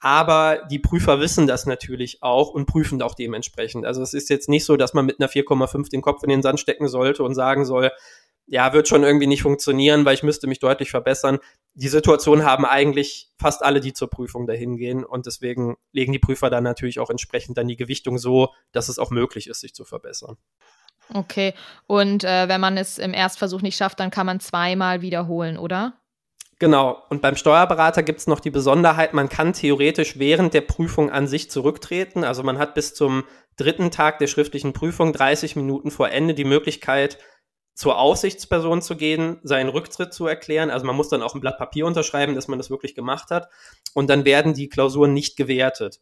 aber 0.00 0.62
die 0.70 0.78
Prüfer 0.78 1.20
wissen 1.20 1.46
das 1.46 1.66
natürlich 1.66 2.22
auch 2.22 2.50
und 2.50 2.66
prüfen 2.66 3.02
auch 3.02 3.14
dementsprechend. 3.14 3.84
Also 3.84 4.02
es 4.02 4.14
ist 4.14 4.30
jetzt 4.30 4.48
nicht 4.48 4.64
so, 4.64 4.76
dass 4.76 4.94
man 4.94 5.04
mit 5.04 5.20
einer 5.20 5.28
4,5 5.28 5.90
den 5.90 6.00
Kopf 6.00 6.22
in 6.22 6.30
den 6.30 6.42
Sand 6.42 6.58
stecken 6.58 6.88
sollte 6.88 7.22
und 7.22 7.34
sagen 7.34 7.66
soll, 7.66 7.92
ja, 8.46 8.72
wird 8.72 8.88
schon 8.88 9.04
irgendwie 9.04 9.28
nicht 9.28 9.42
funktionieren, 9.42 10.04
weil 10.04 10.14
ich 10.14 10.24
müsste 10.24 10.48
mich 10.48 10.58
deutlich 10.58 10.90
verbessern. 10.90 11.38
Die 11.74 11.88
Situation 11.88 12.44
haben 12.44 12.64
eigentlich 12.64 13.30
fast 13.38 13.62
alle, 13.62 13.80
die 13.80 13.92
zur 13.92 14.10
Prüfung 14.10 14.46
dahin 14.46 14.76
gehen 14.76 15.04
und 15.04 15.26
deswegen 15.26 15.76
legen 15.92 16.12
die 16.12 16.18
Prüfer 16.18 16.50
dann 16.50 16.64
natürlich 16.64 16.98
auch 16.98 17.10
entsprechend 17.10 17.58
dann 17.58 17.68
die 17.68 17.76
Gewichtung 17.76 18.18
so, 18.18 18.48
dass 18.72 18.88
es 18.88 18.98
auch 18.98 19.10
möglich 19.10 19.46
ist, 19.48 19.60
sich 19.60 19.74
zu 19.74 19.84
verbessern. 19.84 20.36
Okay, 21.12 21.54
und 21.86 22.24
äh, 22.24 22.48
wenn 22.48 22.60
man 22.60 22.76
es 22.76 22.98
im 22.98 23.14
Erstversuch 23.14 23.62
nicht 23.62 23.76
schafft, 23.76 24.00
dann 24.00 24.10
kann 24.10 24.26
man 24.26 24.40
zweimal 24.40 25.02
wiederholen, 25.02 25.56
oder? 25.58 25.99
Genau. 26.60 27.02
Und 27.08 27.22
beim 27.22 27.36
Steuerberater 27.36 28.02
gibt 28.02 28.20
es 28.20 28.26
noch 28.26 28.38
die 28.38 28.50
Besonderheit, 28.50 29.14
man 29.14 29.30
kann 29.30 29.54
theoretisch 29.54 30.18
während 30.18 30.52
der 30.52 30.60
Prüfung 30.60 31.10
an 31.10 31.26
sich 31.26 31.50
zurücktreten. 31.50 32.22
Also 32.22 32.42
man 32.42 32.58
hat 32.58 32.74
bis 32.74 32.92
zum 32.94 33.24
dritten 33.56 33.90
Tag 33.90 34.18
der 34.18 34.26
schriftlichen 34.26 34.74
Prüfung, 34.74 35.14
30 35.14 35.56
Minuten 35.56 35.90
vor 35.90 36.10
Ende, 36.10 36.34
die 36.34 36.44
Möglichkeit, 36.44 37.18
zur 37.74 37.98
Aufsichtsperson 37.98 38.82
zu 38.82 38.94
gehen, 38.94 39.38
seinen 39.42 39.70
Rücktritt 39.70 40.12
zu 40.12 40.26
erklären. 40.26 40.68
Also 40.68 40.84
man 40.84 40.94
muss 40.94 41.08
dann 41.08 41.22
auch 41.22 41.34
ein 41.34 41.40
Blatt 41.40 41.56
Papier 41.56 41.86
unterschreiben, 41.86 42.34
dass 42.34 42.46
man 42.46 42.58
das 42.58 42.68
wirklich 42.68 42.94
gemacht 42.94 43.30
hat. 43.30 43.48
Und 43.94 44.10
dann 44.10 44.26
werden 44.26 44.52
die 44.52 44.68
Klausuren 44.68 45.14
nicht 45.14 45.38
gewertet. 45.38 46.00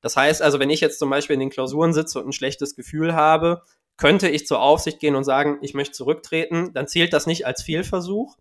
Das 0.00 0.16
heißt 0.16 0.40
also, 0.40 0.58
wenn 0.58 0.70
ich 0.70 0.80
jetzt 0.80 0.98
zum 0.98 1.10
Beispiel 1.10 1.34
in 1.34 1.40
den 1.40 1.50
Klausuren 1.50 1.92
sitze 1.92 2.18
und 2.18 2.28
ein 2.28 2.32
schlechtes 2.32 2.76
Gefühl 2.76 3.14
habe, 3.14 3.60
könnte 3.98 4.30
ich 4.30 4.46
zur 4.46 4.62
Aufsicht 4.62 5.00
gehen 5.00 5.16
und 5.16 5.24
sagen, 5.24 5.58
ich 5.60 5.74
möchte 5.74 5.92
zurücktreten, 5.92 6.72
dann 6.72 6.88
zählt 6.88 7.12
das 7.12 7.26
nicht 7.26 7.46
als 7.46 7.62
Fehlversuch, 7.62 8.38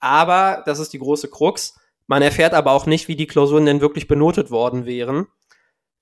aber, 0.00 0.62
das 0.66 0.78
ist 0.78 0.92
die 0.92 0.98
große 0.98 1.30
Krux, 1.30 1.78
man 2.06 2.22
erfährt 2.22 2.54
aber 2.54 2.72
auch 2.72 2.86
nicht, 2.86 3.08
wie 3.08 3.16
die 3.16 3.26
Klausuren 3.26 3.66
denn 3.66 3.80
wirklich 3.80 4.06
benotet 4.06 4.50
worden 4.50 4.86
wären. 4.86 5.26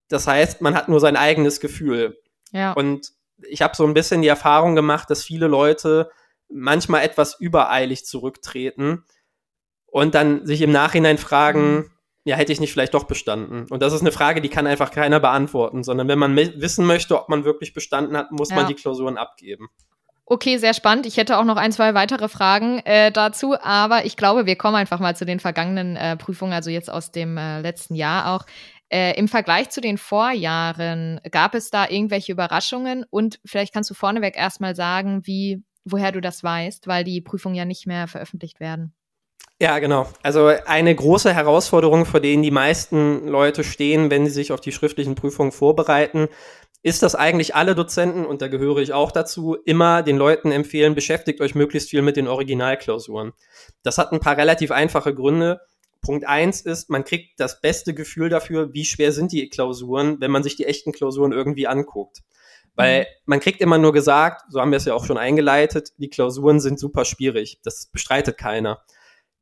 Das 0.09 0.27
heißt, 0.27 0.61
man 0.61 0.75
hat 0.75 0.89
nur 0.89 1.01
sein 1.01 1.17
eigenes 1.17 1.61
Gefühl. 1.61 2.21
Ja. 2.53 2.73
Und 2.73 3.13
ich 3.49 3.63
habe 3.63 3.75
so 3.75 3.87
ein 3.87 3.95
bisschen 3.95 4.23
die 4.23 4.29
Erfahrung 4.29 4.75
gemacht, 4.75 5.11
dass 5.11 5.25
viele 5.25 5.47
Leute 5.47 6.11
manchmal 6.49 7.03
etwas 7.05 7.41
übereilig 7.41 8.05
zurücktreten 8.05 9.05
und 9.87 10.15
dann 10.15 10.47
sich 10.47 10.61
im 10.61 10.73
Nachhinein 10.73 11.19
fragen, 11.19 11.75
mhm. 11.75 11.91
ja, 12.25 12.37
hätte 12.37 12.53
ich 12.53 12.61
nicht 12.61 12.73
vielleicht 12.73 12.95
doch 12.95 13.05
bestanden? 13.05 13.67
Und 13.71 13.83
das 13.83 13.93
ist 13.93 14.03
eine 14.03 14.13
Frage, 14.13 14.41
die 14.41 14.51
kann 14.51 14.67
einfach 14.67 14.91
keiner 14.91 15.21
beantworten, 15.21 15.83
sondern 15.83 16.07
wenn 16.09 16.19
man 16.19 16.37
wissen 16.37 16.87
möchte, 16.87 17.19
ob 17.19 17.29
man 17.29 17.45
wirklich 17.45 17.73
bestanden 17.73 18.17
hat, 18.17 18.31
muss 18.31 18.51
ja. 18.51 18.57
man 18.57 18.67
die 18.67 18.75
Klausuren 18.75 19.17
abgeben. 19.17 19.69
Okay, 20.27 20.57
sehr 20.57 20.73
spannend. 20.73 21.05
Ich 21.05 21.19
hätte 21.19 21.37
auch 21.37 21.45
noch 21.45 21.57
ein, 21.57 21.71
zwei 21.71 21.93
weitere 21.93 22.29
Fragen 22.29 22.79
äh, 22.87 23.13
dazu, 23.13 23.57
aber 23.61 24.07
ich 24.07 24.17
glaube, 24.17 24.47
wir 24.47 24.57
kommen 24.57 24.77
einfach 24.77 24.99
mal 24.99 25.15
zu 25.15 25.27
den 25.27 25.39
vergangenen 25.39 25.97
äh, 25.97 26.17
Prüfungen, 26.17 26.55
also 26.55 26.71
jetzt 26.71 26.91
aus 26.91 27.13
dem 27.13 27.37
äh, 27.37 27.61
letzten 27.61 27.95
Jahr 27.95 28.35
auch. 28.35 28.47
Äh, 28.89 29.19
Im 29.19 29.29
Vergleich 29.29 29.69
zu 29.69 29.83
den 29.83 29.99
Vorjahren, 29.99 31.21
gab 31.31 31.55
es 31.55 31.71
da 31.71 31.89
irgendwelche 31.89 32.33
Überraschungen? 32.33 33.05
Und 33.11 33.39
vielleicht 33.45 33.75
kannst 33.75 33.91
du 33.91 33.95
vorneweg 33.95 34.37
erstmal 34.37 34.75
sagen, 34.75 35.27
wie, 35.27 35.63
woher 35.85 36.13
du 36.13 36.23
das 36.23 36.43
weißt, 36.43 36.87
weil 36.87 37.05
die 37.05 37.21
Prüfungen 37.21 37.55
ja 37.55 37.67
nicht 37.67 37.87
mehr 37.87 38.09
veröffentlicht 38.09 38.61
werden. 38.61 38.95
Ja, 39.61 39.79
genau. 39.79 40.09
Also 40.23 40.47
eine 40.47 40.95
große 40.95 41.33
Herausforderung, 41.33 42.07
vor 42.07 42.21
denen 42.21 42.43
die 42.43 42.51
meisten 42.51 43.29
Leute 43.29 43.63
stehen, 43.63 44.11
wenn 44.11 44.27
sie 44.27 44.33
sich 44.33 44.53
auf 44.53 44.61
die 44.61 44.73
schriftlichen 44.73 45.15
Prüfungen 45.15 45.53
vorbereiten, 45.53 46.29
ist 46.85 47.03
das 47.03 47.15
eigentlich 47.15 47.55
alle 47.55 47.75
Dozenten, 47.75 48.27
und 48.27 48.43
da 48.43 48.49
gehöre 48.49 48.77
ich 48.77 48.93
auch 48.93 49.11
dazu, 49.11 49.57
immer 49.65 50.03
den 50.03 50.19
Leuten 50.19 50.53
empfehlen, 50.53 50.95
beschäftigt 50.95 51.41
euch 51.41 51.55
möglichst 51.55 51.89
viel 51.89 52.03
mit 52.03 52.19
den 52.19 52.29
Originalklausuren. 52.29 53.33
Das 53.83 53.97
hat 53.97 54.13
ein 54.13 54.21
paar 54.21 54.37
relativ 54.37 54.71
einfache 54.71 55.15
Gründe. 55.15 55.63
Punkt 56.03 56.27
eins 56.27 56.61
ist, 56.61 56.91
man 56.91 57.05
kriegt 57.05 57.41
das 57.41 57.63
beste 57.63 57.95
Gefühl 57.95 58.29
dafür, 58.29 58.75
wie 58.75 58.85
schwer 58.85 59.13
sind 59.13 59.33
die 59.33 59.49
Klausuren, 59.49 60.21
wenn 60.21 60.31
man 60.31 60.43
sich 60.43 60.57
die 60.57 60.67
echten 60.67 60.93
Klausuren 60.93 61.33
irgendwie 61.33 61.67
anguckt. 61.67 62.23
Weil 62.75 63.01
mhm. 63.01 63.07
man 63.25 63.41
kriegt 63.41 63.63
immer 63.63 63.79
nur 63.79 63.95
gesagt, 63.95 64.43
so 64.51 64.61
haben 64.61 64.71
wir 64.71 64.77
es 64.77 64.85
ja 64.85 64.93
auch 64.93 65.07
schon 65.07 65.17
eingeleitet, 65.17 65.95
die 65.97 66.11
Klausuren 66.11 66.61
sind 66.61 66.79
super 66.79 67.07
schwierig. 67.07 67.61
Das 67.65 67.87
bestreitet 67.87 68.37
keiner. 68.37 68.83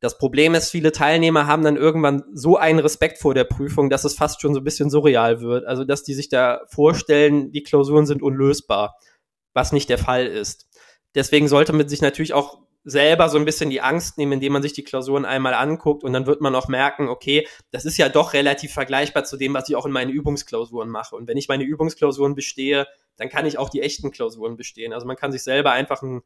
Das 0.03 0.19
Problem 0.19 0.57
ist, 0.57 0.69
viele 0.69 0.91
Teilnehmer 0.91 1.47
haben 1.47 1.63
dann 1.63 1.77
irgendwann 1.77 2.25
so 2.35 2.57
einen 2.57 2.81
Respekt 2.81 3.19
vor 3.19 3.35
der 3.35 3.45
Prüfung, 3.45 3.89
dass 3.89 4.03
es 4.03 4.17
fast 4.17 4.41
schon 4.41 4.53
so 4.53 4.59
ein 4.59 4.65
bisschen 4.65 4.91
surreal 4.91 5.41
wird. 5.41 5.65
Also, 5.65 5.85
dass 5.85 6.03
die 6.03 6.15
sich 6.15 6.29
da 6.29 6.63
vorstellen, 6.67 7.53
die 7.53 7.63
Klausuren 7.63 8.05
sind 8.05 8.21
unlösbar, 8.21 8.99
was 9.55 9.71
nicht 9.71 9.89
der 9.89 9.99
Fall 9.99 10.27
ist. 10.27 10.67
Deswegen 11.15 11.47
sollte 11.47 11.73
man 11.73 11.89
sich 11.89 12.03
natürlich 12.03 12.35
auch 12.35 12.59
selber 12.83 13.29
so 13.29 13.39
ein 13.39 13.45
bisschen 13.45 13.71
die 13.71 13.81
Angst 13.81 14.19
nehmen, 14.19 14.33
indem 14.33 14.55
man 14.55 14.63
sich 14.63 14.73
die 14.73 14.83
Klausuren 14.83 15.25
einmal 15.25 15.55
anguckt 15.55 16.03
und 16.03 16.13
dann 16.13 16.27
wird 16.27 16.41
man 16.41 16.57
auch 16.57 16.67
merken, 16.67 17.09
okay, 17.09 17.47
das 17.71 17.85
ist 17.85 17.97
ja 17.97 18.09
doch 18.09 18.33
relativ 18.33 18.73
vergleichbar 18.73 19.23
zu 19.23 19.37
dem, 19.37 19.55
was 19.55 19.69
ich 19.69 19.77
auch 19.77 19.87
in 19.87 19.93
meinen 19.93 20.11
Übungsklausuren 20.11 20.89
mache. 20.91 21.15
Und 21.15 21.29
wenn 21.29 21.37
ich 21.37 21.47
meine 21.47 21.63
Übungsklausuren 21.63 22.35
bestehe, 22.35 22.89
dann 23.19 23.29
kann 23.29 23.47
ich 23.47 23.57
auch 23.57 23.69
die 23.69 23.83
echten 23.83 24.11
Klausuren 24.11 24.57
bestehen. 24.57 24.93
Also 24.93 25.07
man 25.07 25.17
kann 25.17 25.31
sich 25.31 25.45
selber 25.45 25.71
einfach 25.71 26.03
ein, 26.03 26.23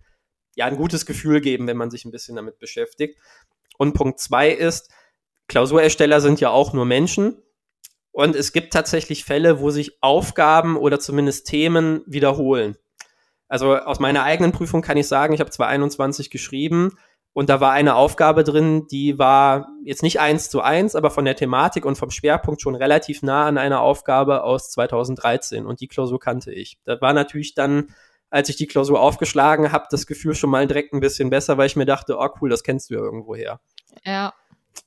ja, 0.54 0.64
ein 0.64 0.78
gutes 0.78 1.04
Gefühl 1.04 1.42
geben, 1.42 1.66
wenn 1.66 1.76
man 1.76 1.90
sich 1.90 2.06
ein 2.06 2.10
bisschen 2.10 2.36
damit 2.36 2.58
beschäftigt. 2.58 3.18
Und 3.78 3.94
Punkt 3.94 4.20
zwei 4.20 4.50
ist, 4.50 4.90
Klausurersteller 5.48 6.20
sind 6.20 6.40
ja 6.40 6.50
auch 6.50 6.72
nur 6.72 6.84
Menschen. 6.84 7.42
Und 8.12 8.34
es 8.34 8.52
gibt 8.52 8.72
tatsächlich 8.72 9.24
Fälle, 9.24 9.60
wo 9.60 9.70
sich 9.70 10.02
Aufgaben 10.02 10.76
oder 10.76 10.98
zumindest 10.98 11.46
Themen 11.46 12.02
wiederholen. 12.06 12.76
Also 13.48 13.76
aus 13.76 14.00
meiner 14.00 14.22
eigenen 14.24 14.52
Prüfung 14.52 14.82
kann 14.82 14.96
ich 14.96 15.06
sagen, 15.06 15.34
ich 15.34 15.40
habe 15.40 15.50
2021 15.50 16.30
geschrieben 16.30 16.92
und 17.36 17.50
da 17.50 17.60
war 17.60 17.72
eine 17.72 17.94
Aufgabe 17.94 18.44
drin, 18.44 18.86
die 18.90 19.18
war 19.18 19.68
jetzt 19.84 20.02
nicht 20.02 20.18
eins 20.18 20.48
zu 20.48 20.62
eins, 20.62 20.96
aber 20.96 21.10
von 21.10 21.26
der 21.26 21.36
Thematik 21.36 21.84
und 21.84 21.98
vom 21.98 22.10
Schwerpunkt 22.10 22.62
schon 22.62 22.74
relativ 22.74 23.22
nah 23.22 23.44
an 23.44 23.58
einer 23.58 23.82
Aufgabe 23.82 24.42
aus 24.42 24.70
2013 24.70 25.66
und 25.66 25.82
die 25.82 25.86
Klausur 25.86 26.18
kannte 26.18 26.50
ich. 26.50 26.78
Da 26.84 26.98
war 27.02 27.12
natürlich 27.12 27.54
dann 27.54 27.88
als 28.30 28.48
ich 28.48 28.56
die 28.56 28.66
Klausur 28.66 29.00
aufgeschlagen 29.00 29.72
habe, 29.72 29.86
das 29.90 30.06
Gefühl 30.06 30.34
schon 30.34 30.50
mal 30.50 30.66
direkt 30.66 30.92
ein 30.92 31.00
bisschen 31.00 31.30
besser, 31.30 31.58
weil 31.58 31.66
ich 31.66 31.76
mir 31.76 31.86
dachte, 31.86 32.16
oh 32.18 32.28
cool, 32.40 32.50
das 32.50 32.62
kennst 32.62 32.90
du 32.90 32.94
ja 32.94 33.00
irgendwo 33.00 33.34
her. 33.34 33.60
Ja. 34.04 34.34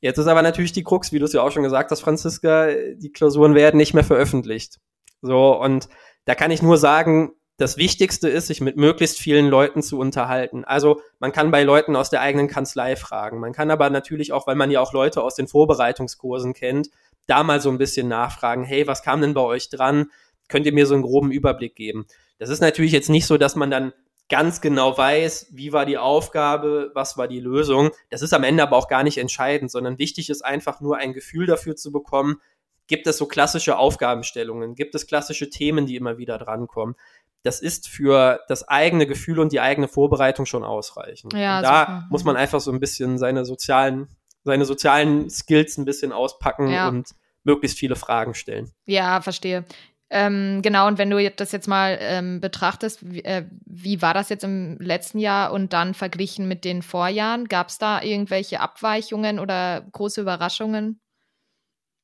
Jetzt 0.02 0.18
ist 0.18 0.28
aber 0.28 0.42
natürlich 0.42 0.72
die 0.72 0.84
Krux, 0.84 1.12
wie 1.12 1.20
du 1.20 1.26
es 1.26 1.34
ja 1.34 1.42
auch 1.42 1.52
schon 1.52 1.64
gesagt 1.64 1.92
hast, 1.92 2.02
Franziska, 2.02 2.70
die 2.96 3.12
Klausuren 3.12 3.56
werden 3.56 3.78
nicht 3.78 3.94
mehr 3.94 4.04
veröffentlicht. 4.04 4.80
So, 5.22 5.60
und 5.60 5.90
da 6.26 6.36
kann 6.36 6.52
ich 6.52 6.62
nur 6.62 6.78
sagen, 6.78 7.34
das 7.58 7.76
Wichtigste 7.76 8.30
ist, 8.30 8.48
sich 8.48 8.62
mit 8.62 8.78
möglichst 8.78 9.20
vielen 9.20 9.48
Leuten 9.48 9.84
zu 9.84 10.00
unterhalten. 10.00 10.64
Also 10.64 11.02
man 11.20 11.34
kann 11.34 11.52
bei 11.52 11.64
Leuten 11.64 11.98
aus 11.98 12.10
der 12.10 12.22
eigenen 12.22 12.48
Kanzlei 12.48 12.96
fragen. 12.96 13.40
Man 13.40 13.52
kann 13.52 13.70
aber 13.70 13.90
natürlich 13.90 14.32
auch, 14.32 14.48
weil 14.48 14.56
man 14.56 14.72
ja 14.72 14.80
auch 14.80 14.94
Leute 14.94 15.22
aus 15.22 15.36
den 15.36 15.50
Vorbereitungskursen 15.50 16.54
kennt, 16.54 16.90
da 17.28 17.44
mal 17.44 17.60
so 17.60 17.70
ein 17.70 17.78
bisschen 17.78 18.08
nachfragen, 18.08 18.64
hey, 18.64 18.88
was 18.88 19.04
kam 19.04 19.22
denn 19.22 19.34
bei 19.34 19.42
euch 19.42 19.70
dran? 19.70 20.10
Könnt 20.48 20.66
ihr 20.66 20.74
mir 20.74 20.86
so 20.86 20.94
einen 20.94 21.04
groben 21.04 21.32
Überblick 21.32 21.76
geben? 21.76 22.08
Das 22.40 22.50
ist 22.50 22.62
natürlich 22.62 22.92
jetzt 22.94 23.10
nicht 23.10 23.28
so, 23.28 23.38
dass 23.38 23.56
man 23.56 23.70
dann 23.70 23.94
ganz 24.30 24.62
genau 24.62 24.98
weiß, 24.98 25.48
wie 25.52 25.74
war 25.74 25.86
die 25.86 25.98
Aufgabe, 25.98 26.92
was 26.94 27.18
war 27.18 27.28
die 27.28 27.40
Lösung. 27.40 27.92
Das 28.10 28.22
ist 28.22 28.34
am 28.34 28.44
Ende 28.44 28.64
aber 28.64 28.78
auch 28.78 28.88
gar 28.88 29.04
nicht 29.04 29.18
entscheidend, 29.18 29.72
sondern 29.72 29.98
wichtig 29.98 30.30
ist 30.30 30.44
einfach 30.46 30.82
nur 30.82 30.98
ein 30.98 31.14
Gefühl 31.14 31.48
dafür 31.48 31.76
zu 31.76 31.92
bekommen, 31.92 32.40
gibt 32.88 33.08
es 33.08 33.18
so 33.18 33.28
klassische 33.28 33.78
Aufgabenstellungen, 33.78 34.76
gibt 34.76 34.96
es 34.96 35.08
klassische 35.08 35.50
Themen, 35.50 35.86
die 35.86 35.96
immer 35.96 36.18
wieder 36.18 36.38
drankommen. 36.38 36.96
Das 37.44 37.62
ist 37.62 37.88
für 37.88 38.42
das 38.48 38.68
eigene 38.68 39.08
Gefühl 39.08 39.40
und 39.40 39.52
die 39.52 39.62
eigene 39.62 39.88
Vorbereitung 39.88 40.46
schon 40.46 40.64
ausreichend. 40.64 41.34
Ja, 41.34 41.62
da 41.62 41.80
super. 41.80 42.08
muss 42.10 42.24
man 42.24 42.36
einfach 42.36 42.60
so 42.60 42.72
ein 42.72 42.80
bisschen 42.80 43.18
seine 43.18 43.46
sozialen, 43.46 44.10
seine 44.44 44.66
sozialen 44.66 45.30
Skills 45.30 45.78
ein 45.78 45.86
bisschen 45.86 46.12
auspacken 46.12 46.70
ja. 46.70 46.90
und 46.90 47.16
möglichst 47.44 47.78
viele 47.78 47.96
Fragen 47.96 48.34
stellen. 48.34 48.72
Ja, 48.86 49.22
verstehe. 49.22 49.66
Ähm, 50.12 50.62
genau, 50.64 50.88
und 50.88 50.98
wenn 50.98 51.10
du 51.10 51.30
das 51.32 51.52
jetzt 51.52 51.68
mal 51.68 51.98
ähm, 52.02 52.42
betrachtest, 52.42 53.12
wie, 53.12 53.24
äh, 53.24 53.46
wie, 53.66 54.02
war 54.02 54.16
das 54.16 54.30
jetzt 54.30 54.44
im 54.44 54.78
letzten 54.80 55.20
Jahr 55.20 55.52
und 55.52 55.72
dann 55.72 55.94
verglichen 55.94 56.48
mit 56.48 56.66
den 56.66 56.82
Vorjahren? 56.82 57.48
Gab 57.48 57.70
es 57.70 57.78
da 57.78 58.02
irgendwelche 58.02 58.60
Abweichungen 58.60 59.38
oder 59.38 59.86
große 59.92 60.22
Überraschungen? 60.22 61.00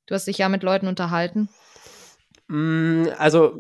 Du 0.06 0.14
hast 0.14 0.28
dich 0.28 0.38
ja 0.38 0.50
mit 0.50 0.62
Leuten 0.62 0.88
unterhalten. 0.88 1.50
Mm, 2.48 3.08
also, 3.18 3.58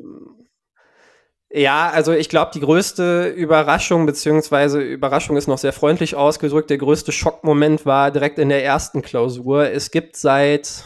ja, 1.51 1.89
also 1.89 2.11
ich 2.11 2.29
glaube, 2.29 2.51
die 2.53 2.59
größte 2.59 3.29
Überraschung, 3.29 4.05
beziehungsweise 4.05 4.79
Überraschung 4.81 5.37
ist 5.37 5.47
noch 5.47 5.57
sehr 5.57 5.73
freundlich 5.73 6.15
ausgedrückt, 6.15 6.69
der 6.69 6.77
größte 6.77 7.11
Schockmoment 7.11 7.85
war 7.85 8.11
direkt 8.11 8.37
in 8.39 8.49
der 8.49 8.63
ersten 8.63 9.01
Klausur. 9.01 9.69
Es 9.69 9.89
gibt 9.89 10.17
seit, 10.17 10.83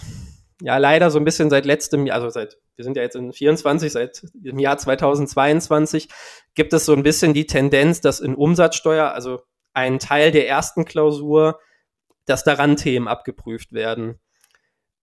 ja, 0.61 0.77
leider 0.77 1.09
so 1.09 1.19
ein 1.19 1.25
bisschen 1.25 1.49
seit 1.49 1.65
letztem 1.65 2.05
Jahr, 2.05 2.15
also 2.17 2.29
seit 2.29 2.57
wir 2.75 2.83
sind 2.85 2.95
ja 2.95 3.03
jetzt 3.03 3.15
in 3.15 3.33
24, 3.33 3.91
seit 3.91 4.21
dem 4.33 4.57
Jahr 4.57 4.77
2022, 4.77 6.07
gibt 6.55 6.71
es 6.71 6.85
so 6.85 6.93
ein 6.93 7.03
bisschen 7.03 7.33
die 7.33 7.45
Tendenz, 7.45 7.99
dass 7.99 8.21
in 8.21 8.35
Umsatzsteuer, 8.35 9.11
also 9.11 9.41
ein 9.73 9.99
Teil 9.99 10.31
der 10.31 10.47
ersten 10.47 10.85
Klausur, 10.85 11.59
dass 12.25 12.45
daran 12.45 12.77
Themen 12.77 13.07
abgeprüft 13.07 13.73
werden. 13.73 14.19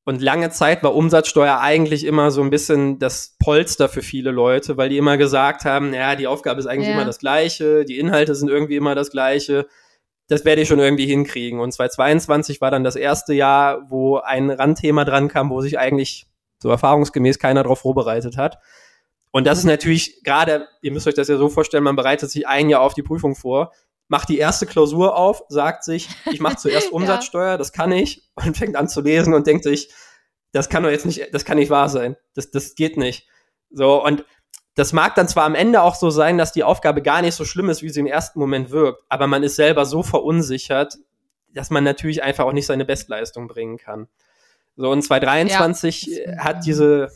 Und 0.05 0.23
lange 0.23 0.51
Zeit 0.51 0.83
war 0.83 0.95
Umsatzsteuer 0.95 1.61
eigentlich 1.61 2.05
immer 2.05 2.31
so 2.31 2.41
ein 2.41 2.51
bisschen 2.51 2.99
das 2.99 3.37
Polster 3.41 3.89
für 3.89 4.03
viele 4.03 4.31
Leute, 4.31 4.77
weil 4.77 4.89
die 4.89 4.99
immer 4.99 5.17
gesagt 5.17 5.65
haben, 5.65 5.93
ja, 5.93 6.15
die 6.15 6.29
Aufgabe 6.29 6.61
ist 6.61 6.67
eigentlich 6.67 6.89
ja. 6.89 6.95
immer 6.95 7.05
das 7.05 7.19
gleiche, 7.19 7.85
die 7.85 7.99
Inhalte 7.99 8.35
sind 8.35 8.49
irgendwie 8.49 8.77
immer 8.77 8.95
das 8.95 9.11
gleiche. 9.11 9.67
Das 10.29 10.45
werde 10.45 10.63
ich 10.63 10.69
schon 10.69 10.79
irgendwie 10.79 11.07
hinkriegen. 11.07 11.61
Und 11.61 11.73
2022 11.73 12.61
war 12.61 12.71
dann 12.71 12.85
das 12.85 12.97
erste 12.97 13.33
Jahr, 13.33 13.91
wo 13.91 14.19
ein 14.19 14.51
Randthema 14.51 15.05
dran 15.05 15.29
kam, 15.29 15.51
wo 15.51 15.61
sich 15.61 15.79
eigentlich 15.79 16.27
so 16.59 16.69
erfahrungsgemäß 16.71 17.39
keiner 17.39 17.63
darauf 17.63 17.81
vorbereitet 17.81 18.37
hat. 18.37 18.59
Und 19.31 19.47
das 19.47 19.59
ist 19.59 19.65
natürlich 19.65 20.23
gerade, 20.25 20.67
ihr 20.83 20.93
müsst 20.93 21.07
euch 21.07 21.15
das 21.15 21.29
ja 21.29 21.37
so 21.37 21.49
vorstellen, 21.49 21.85
man 21.85 21.97
bereitet 21.97 22.31
sich 22.31 22.47
ein 22.47 22.71
Jahr 22.71 22.81
auf 22.81 22.95
die 22.95 23.03
Prüfung 23.03 23.37
vor, 23.37 23.73
macht 24.09 24.29
die 24.29 24.39
erste 24.39 24.67
Klausur 24.67 25.17
auf, 25.17 25.43
sagt 25.49 25.85
sich, 25.85 26.09
ich 26.31 26.41
mache 26.41 26.57
zuerst 26.57 26.91
Umsatzsteuer, 26.93 27.53
ja. 27.53 27.57
das 27.59 27.73
kann 27.73 27.93
ich, 27.93 28.31
und 28.35 28.57
fängt 28.57 28.77
an 28.77 28.89
zu 28.89 29.01
lesen 29.01 29.35
und 29.35 29.47
denkt 29.47 29.65
sich, 29.65 29.93
das 30.53 30.69
kann 30.69 30.83
doch 30.83 30.91
jetzt 30.91 31.07
nicht, 31.07 31.35
das 31.35 31.45
kann 31.45 31.59
nicht 31.59 31.71
wahr 31.71 31.89
sein. 31.89 32.17
Das, 32.35 32.51
das 32.51 32.75
geht 32.75 32.97
nicht. 32.97 33.29
So, 33.71 34.03
und 34.03 34.25
das 34.77 34.93
mag 34.93 35.15
dann 35.15 35.27
zwar 35.27 35.45
am 35.45 35.55
Ende 35.55 35.83
auch 35.83 35.95
so 35.95 36.11
sein, 36.11 36.39
dass 36.39 36.53
die 36.53 36.63
Aufgabe 36.63 37.03
gar 37.03 37.23
nicht 37.23 37.35
so 37.35 37.45
schlimm 37.45 37.71
ist, 37.71 37.83
wie 37.83 37.89
sie 37.89 38.01
im 38.01 38.07
ersten 38.07 38.39
Moment 38.39 38.71
wirkt, 38.71 39.03
aber 39.09 39.27
man 39.27 39.43
ist 39.43 39.57
selber 39.57 39.87
so 39.87 40.03
verunsichert, 40.03 40.99
dass 41.53 41.71
man 41.71 41.83
natürlich 41.83 42.23
einfach 42.23 42.45
auch 42.45 42.53
nicht 42.53 42.67
seine 42.67 42.85
Bestleistung 42.85 43.49
bringen 43.49 43.79
kann. 43.79 44.07
So, 44.77 44.91
und 44.91 45.01
2023 45.03 46.03
ja. 46.27 46.45
hat 46.45 46.67
diese 46.67 47.09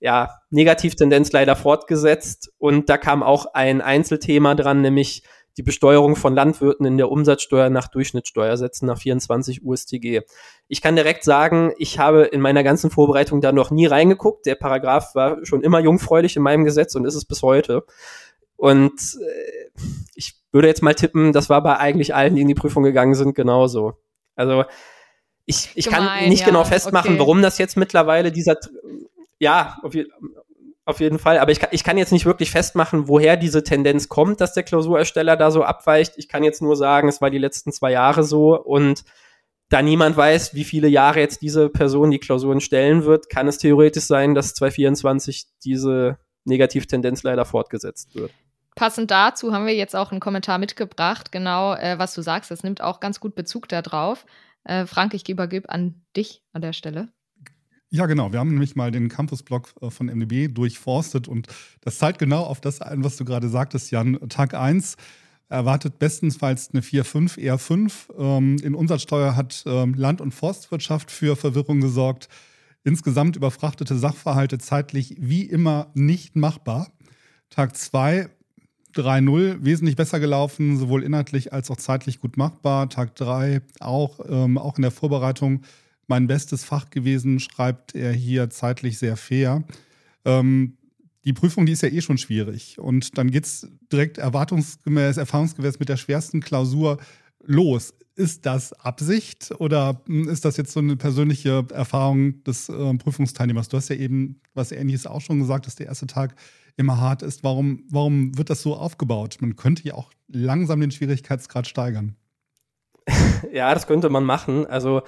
ja, 0.00 0.40
Negativtendenz 0.50 1.30
leider 1.30 1.54
fortgesetzt 1.54 2.50
und 2.58 2.88
da 2.88 2.98
kam 2.98 3.22
auch 3.22 3.54
ein 3.54 3.80
Einzelthema 3.80 4.56
dran, 4.56 4.80
nämlich 4.80 5.22
die 5.58 5.64
Besteuerung 5.64 6.14
von 6.14 6.34
Landwirten 6.34 6.86
in 6.86 6.96
der 6.96 7.10
Umsatzsteuer 7.10 7.68
nach 7.68 7.88
Durchschnittssteuersätzen 7.88 8.86
nach 8.86 8.98
24 8.98 9.64
USTG. 9.64 10.22
Ich 10.68 10.80
kann 10.80 10.94
direkt 10.94 11.24
sagen, 11.24 11.72
ich 11.78 11.98
habe 11.98 12.22
in 12.22 12.40
meiner 12.40 12.62
ganzen 12.62 12.90
Vorbereitung 12.90 13.40
da 13.40 13.50
noch 13.50 13.72
nie 13.72 13.86
reingeguckt. 13.86 14.46
Der 14.46 14.54
Paragraph 14.54 15.16
war 15.16 15.44
schon 15.44 15.62
immer 15.62 15.80
jungfräulich 15.80 16.36
in 16.36 16.42
meinem 16.42 16.64
Gesetz 16.64 16.94
und 16.94 17.04
ist 17.04 17.16
es 17.16 17.24
bis 17.24 17.42
heute. 17.42 17.84
Und 18.56 19.18
äh, 19.20 19.70
ich 20.14 20.36
würde 20.52 20.68
jetzt 20.68 20.82
mal 20.82 20.94
tippen, 20.94 21.32
das 21.32 21.50
war 21.50 21.60
bei 21.62 21.76
eigentlich 21.76 22.14
allen, 22.14 22.36
die 22.36 22.42
in 22.42 22.48
die 22.48 22.54
Prüfung 22.54 22.84
gegangen 22.84 23.14
sind, 23.14 23.34
genauso. 23.34 23.94
Also 24.36 24.64
ich, 25.44 25.70
ich 25.74 25.86
Gemein, 25.86 26.06
kann 26.06 26.28
nicht 26.28 26.40
ja, 26.40 26.46
genau 26.46 26.62
festmachen, 26.62 27.12
okay. 27.12 27.18
warum 27.18 27.42
das 27.42 27.58
jetzt 27.58 27.76
mittlerweile 27.76 28.30
dieser, 28.30 28.56
ja, 29.40 29.78
auf, 30.88 31.00
je, 31.00 31.06
auf 31.06 31.10
jeden 31.10 31.18
Fall, 31.18 31.38
aber 31.38 31.52
ich 31.52 31.60
kann, 31.60 31.70
ich 31.72 31.84
kann 31.84 31.98
jetzt 31.98 32.12
nicht 32.12 32.26
wirklich 32.26 32.50
festmachen, 32.50 33.08
woher 33.08 33.36
diese 33.36 33.62
Tendenz 33.62 34.08
kommt, 34.08 34.40
dass 34.40 34.54
der 34.54 34.62
Klausurersteller 34.62 35.36
da 35.36 35.50
so 35.50 35.62
abweicht. 35.62 36.14
Ich 36.16 36.28
kann 36.28 36.44
jetzt 36.44 36.62
nur 36.62 36.76
sagen, 36.76 37.08
es 37.08 37.20
war 37.20 37.30
die 37.30 37.38
letzten 37.38 37.72
zwei 37.72 37.92
Jahre 37.92 38.24
so 38.24 38.60
und 38.60 39.04
da 39.68 39.82
niemand 39.82 40.16
weiß, 40.16 40.54
wie 40.54 40.64
viele 40.64 40.88
Jahre 40.88 41.20
jetzt 41.20 41.42
diese 41.42 41.68
Person 41.68 42.10
die 42.10 42.18
Klausuren 42.18 42.60
stellen 42.60 43.04
wird, 43.04 43.28
kann 43.28 43.48
es 43.48 43.58
theoretisch 43.58 44.04
sein, 44.04 44.34
dass 44.34 44.54
2024 44.54 45.46
diese 45.62 46.18
Negativtendenz 46.44 47.22
leider 47.22 47.44
fortgesetzt 47.44 48.14
wird. 48.14 48.32
Passend 48.74 49.10
dazu 49.10 49.52
haben 49.52 49.66
wir 49.66 49.74
jetzt 49.74 49.96
auch 49.96 50.10
einen 50.10 50.20
Kommentar 50.20 50.58
mitgebracht, 50.58 51.32
genau 51.32 51.74
äh, 51.74 51.98
was 51.98 52.14
du 52.14 52.22
sagst. 52.22 52.50
Das 52.50 52.62
nimmt 52.62 52.80
auch 52.80 53.00
ganz 53.00 53.20
gut 53.20 53.34
Bezug 53.34 53.68
darauf. 53.68 54.24
Äh, 54.64 54.86
Frank, 54.86 55.14
ich 55.14 55.28
übergebe 55.28 55.68
an 55.68 56.02
dich 56.16 56.42
an 56.52 56.62
der 56.62 56.72
Stelle. 56.72 57.08
Ja, 57.90 58.04
genau. 58.04 58.32
Wir 58.32 58.38
haben 58.38 58.50
nämlich 58.50 58.76
mal 58.76 58.90
den 58.90 59.08
Campus-Blog 59.08 59.72
äh, 59.80 59.90
von 59.90 60.06
MDB 60.06 60.48
durchforstet 60.48 61.26
und 61.26 61.48
das 61.80 61.98
zeigt 61.98 62.18
genau 62.18 62.42
auf 62.42 62.60
das 62.60 62.82
ein, 62.82 63.02
was 63.02 63.16
du 63.16 63.24
gerade 63.24 63.48
sagtest, 63.48 63.90
Jan. 63.90 64.18
Tag 64.28 64.52
1 64.54 64.96
erwartet 65.48 65.98
bestenfalls 65.98 66.70
eine 66.72 66.82
4-5, 66.82 67.38
eher 67.38 67.56
5. 67.56 68.12
Ähm, 68.18 68.56
in 68.62 68.74
Umsatzsteuer 68.74 69.36
hat 69.36 69.64
ähm, 69.66 69.94
Land- 69.94 70.20
und 70.20 70.34
Forstwirtschaft 70.34 71.10
für 71.10 71.34
Verwirrung 71.36 71.80
gesorgt. 71.80 72.28
Insgesamt 72.84 73.36
überfrachtete 73.36 73.96
Sachverhalte 73.98 74.58
zeitlich 74.58 75.16
wie 75.18 75.44
immer 75.44 75.90
nicht 75.94 76.36
machbar. 76.36 76.90
Tag 77.48 77.74
2 77.74 78.28
3-0, 78.94 79.64
wesentlich 79.64 79.96
besser 79.96 80.18
gelaufen, 80.18 80.76
sowohl 80.76 81.04
inhaltlich 81.04 81.52
als 81.52 81.70
auch 81.70 81.76
zeitlich 81.76 82.20
gut 82.20 82.36
machbar. 82.36 82.88
Tag 82.88 83.14
3 83.16 83.62
auch, 83.80 84.20
ähm, 84.28 84.58
auch 84.58 84.76
in 84.76 84.82
der 84.82 84.90
Vorbereitung 84.90 85.62
mein 86.08 86.26
bestes 86.26 86.64
Fach 86.64 86.90
gewesen, 86.90 87.38
schreibt 87.38 87.94
er 87.94 88.12
hier 88.12 88.50
zeitlich 88.50 88.98
sehr 88.98 89.16
fair. 89.16 89.62
Ähm, 90.24 90.78
die 91.24 91.32
Prüfung, 91.32 91.66
die 91.66 91.72
ist 91.72 91.82
ja 91.82 91.90
eh 91.90 92.00
schon 92.00 92.18
schwierig. 92.18 92.78
Und 92.78 93.18
dann 93.18 93.30
geht 93.30 93.44
es 93.44 93.68
direkt 93.92 94.18
erwartungsgemäß, 94.18 95.18
erfahrungsgemäß 95.18 95.78
mit 95.78 95.88
der 95.88 95.96
schwersten 95.96 96.40
Klausur 96.40 96.98
los. 97.44 97.94
Ist 98.14 98.46
das 98.46 98.72
Absicht 98.72 99.52
oder 99.58 100.02
hm, 100.06 100.28
ist 100.28 100.44
das 100.44 100.56
jetzt 100.56 100.72
so 100.72 100.80
eine 100.80 100.96
persönliche 100.96 101.66
Erfahrung 101.72 102.42
des 102.44 102.68
äh, 102.68 102.94
Prüfungsteilnehmers? 102.94 103.68
Du 103.68 103.76
hast 103.76 103.90
ja 103.90 103.96
eben 103.96 104.40
was 104.54 104.72
Ähnliches 104.72 105.06
auch 105.06 105.20
schon 105.20 105.38
gesagt, 105.38 105.66
dass 105.66 105.76
der 105.76 105.86
erste 105.86 106.06
Tag 106.06 106.34
immer 106.76 106.98
hart 106.98 107.22
ist. 107.22 107.44
Warum, 107.44 107.84
warum 107.90 108.36
wird 108.38 108.50
das 108.50 108.62
so 108.62 108.74
aufgebaut? 108.74 109.36
Man 109.40 109.56
könnte 109.56 109.84
ja 109.84 109.94
auch 109.94 110.10
langsam 110.28 110.80
den 110.80 110.90
Schwierigkeitsgrad 110.90 111.66
steigern. 111.66 112.16
Ja, 113.52 113.72
das 113.72 113.86
könnte 113.86 114.10
man 114.10 114.24
machen. 114.24 114.66
Also 114.66 115.02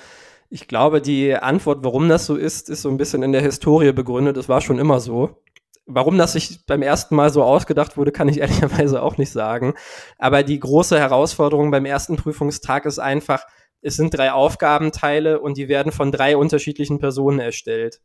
ich 0.51 0.67
glaube, 0.67 1.01
die 1.01 1.35
Antwort, 1.37 1.79
warum 1.85 2.09
das 2.09 2.27
so 2.27 2.35
ist, 2.35 2.69
ist 2.69 2.83
so 2.83 2.89
ein 2.89 2.97
bisschen 2.97 3.23
in 3.23 3.33
der 3.33 3.41
Historie 3.41 3.93
begründet. 3.93 4.37
Es 4.37 4.49
war 4.49 4.61
schon 4.61 4.81
immer 4.81 4.99
so. 4.99 5.43
Warum 5.87 6.19
das 6.19 6.33
sich 6.33 6.67
beim 6.67 6.83
ersten 6.83 7.15
Mal 7.15 7.31
so 7.31 7.45
ausgedacht 7.45 7.97
wurde, 7.97 8.11
kann 8.11 8.29
ich 8.29 8.39
ehrlicherweise 8.41 9.03
auch 9.03 9.17
nicht 9.17 9.31
sagen. 9.31 9.75
Aber 10.19 10.43
die 10.43 10.59
große 10.59 10.99
Herausforderung 10.99 11.71
beim 11.71 11.87
ersten 11.87 12.17
Prüfungstag 12.17 12.85
ist 12.85 12.99
einfach, 12.99 13.45
es 13.81 13.97
sind 13.97 14.13
drei 14.13 14.33
Aufgabenteile 14.33 15.41
und 15.41 15.57
die 15.57 15.69
werden 15.69 15.93
von 15.93 16.11
drei 16.13 16.37
unterschiedlichen 16.37 16.99
Personen 16.99 17.39
erstellt. 17.39 18.01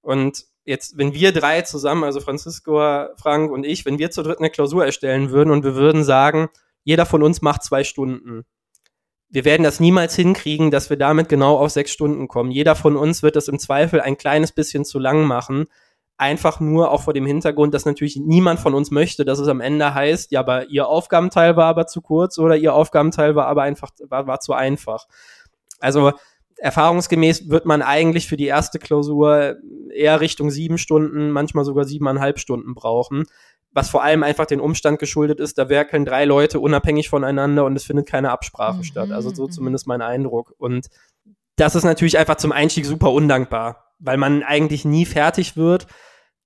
Und 0.00 0.44
jetzt, 0.64 0.96
wenn 0.96 1.12
wir 1.12 1.32
drei 1.32 1.60
zusammen, 1.62 2.04
also 2.04 2.20
Francisco, 2.20 2.78
Frank 3.16 3.52
und 3.52 3.64
ich, 3.64 3.84
wenn 3.84 3.98
wir 3.98 4.10
zur 4.10 4.24
dritten 4.24 4.44
eine 4.44 4.50
Klausur 4.50 4.84
erstellen 4.84 5.30
würden 5.30 5.50
und 5.50 5.62
wir 5.62 5.74
würden 5.74 6.04
sagen, 6.04 6.48
jeder 6.84 7.04
von 7.06 7.22
uns 7.22 7.42
macht 7.42 7.62
zwei 7.62 7.84
Stunden. 7.84 8.44
Wir 9.36 9.44
werden 9.44 9.64
das 9.64 9.80
niemals 9.80 10.16
hinkriegen, 10.16 10.70
dass 10.70 10.88
wir 10.88 10.96
damit 10.96 11.28
genau 11.28 11.58
auf 11.58 11.70
sechs 11.70 11.92
Stunden 11.92 12.26
kommen. 12.26 12.50
Jeder 12.50 12.74
von 12.74 12.96
uns 12.96 13.22
wird 13.22 13.36
das 13.36 13.48
im 13.48 13.58
Zweifel 13.58 14.00
ein 14.00 14.16
kleines 14.16 14.50
bisschen 14.50 14.86
zu 14.86 14.98
lang 14.98 15.24
machen, 15.26 15.66
einfach 16.16 16.58
nur 16.58 16.90
auch 16.90 17.02
vor 17.02 17.12
dem 17.12 17.26
Hintergrund, 17.26 17.74
dass 17.74 17.84
natürlich 17.84 18.16
niemand 18.16 18.60
von 18.60 18.72
uns 18.72 18.90
möchte, 18.90 19.26
dass 19.26 19.38
es 19.38 19.48
am 19.48 19.60
Ende 19.60 19.92
heißt, 19.92 20.30
ja, 20.30 20.40
aber 20.40 20.70
ihr 20.70 20.88
Aufgabenteil 20.88 21.54
war 21.54 21.66
aber 21.66 21.86
zu 21.86 22.00
kurz 22.00 22.38
oder 22.38 22.56
ihr 22.56 22.72
Aufgabenteil 22.72 23.36
war 23.36 23.46
aber 23.46 23.60
einfach, 23.60 23.90
war, 24.08 24.26
war 24.26 24.40
zu 24.40 24.54
einfach. 24.54 25.04
Also 25.80 26.12
erfahrungsgemäß 26.56 27.50
wird 27.50 27.66
man 27.66 27.82
eigentlich 27.82 28.28
für 28.28 28.38
die 28.38 28.46
erste 28.46 28.78
Klausur 28.78 29.56
eher 29.94 30.22
Richtung 30.22 30.50
sieben 30.50 30.78
Stunden, 30.78 31.30
manchmal 31.30 31.66
sogar 31.66 31.84
siebeneinhalb 31.84 32.38
Stunden 32.38 32.74
brauchen. 32.74 33.24
Was 33.76 33.90
vor 33.90 34.02
allem 34.02 34.22
einfach 34.22 34.46
den 34.46 34.60
Umstand 34.60 34.98
geschuldet 34.98 35.38
ist, 35.38 35.58
da 35.58 35.68
werkeln 35.68 36.04
drei 36.04 36.24
Leute 36.24 36.58
unabhängig 36.60 37.08
voneinander 37.08 37.64
und 37.64 37.76
es 37.76 37.84
findet 37.84 38.08
keine 38.08 38.30
Absprache 38.30 38.78
mhm. 38.78 38.84
statt. 38.84 39.10
Also 39.12 39.32
so 39.34 39.44
mhm. 39.44 39.50
zumindest 39.50 39.86
mein 39.86 40.02
Eindruck. 40.02 40.54
Und 40.58 40.88
das 41.56 41.74
ist 41.74 41.84
natürlich 41.84 42.18
einfach 42.18 42.36
zum 42.36 42.52
Einstieg 42.52 42.86
super 42.86 43.12
undankbar 43.12 43.86
weil 43.98 44.16
man 44.16 44.42
eigentlich 44.42 44.84
nie 44.84 45.06
fertig 45.06 45.56
wird. 45.56 45.86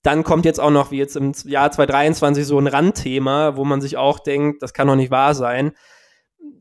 Dann 0.02 0.24
kommt 0.24 0.44
jetzt 0.44 0.60
auch 0.60 0.70
noch, 0.70 0.90
wie 0.90 0.98
jetzt 0.98 1.16
im 1.16 1.32
Jahr 1.44 1.70
2023, 1.70 2.46
so 2.46 2.58
ein 2.58 2.66
Randthema, 2.66 3.56
wo 3.56 3.64
man 3.64 3.80
sich 3.80 3.96
auch 3.96 4.18
denkt, 4.18 4.62
das 4.62 4.72
kann 4.72 4.88
doch 4.88 4.96
nicht 4.96 5.10
wahr 5.10 5.34
sein. 5.34 5.72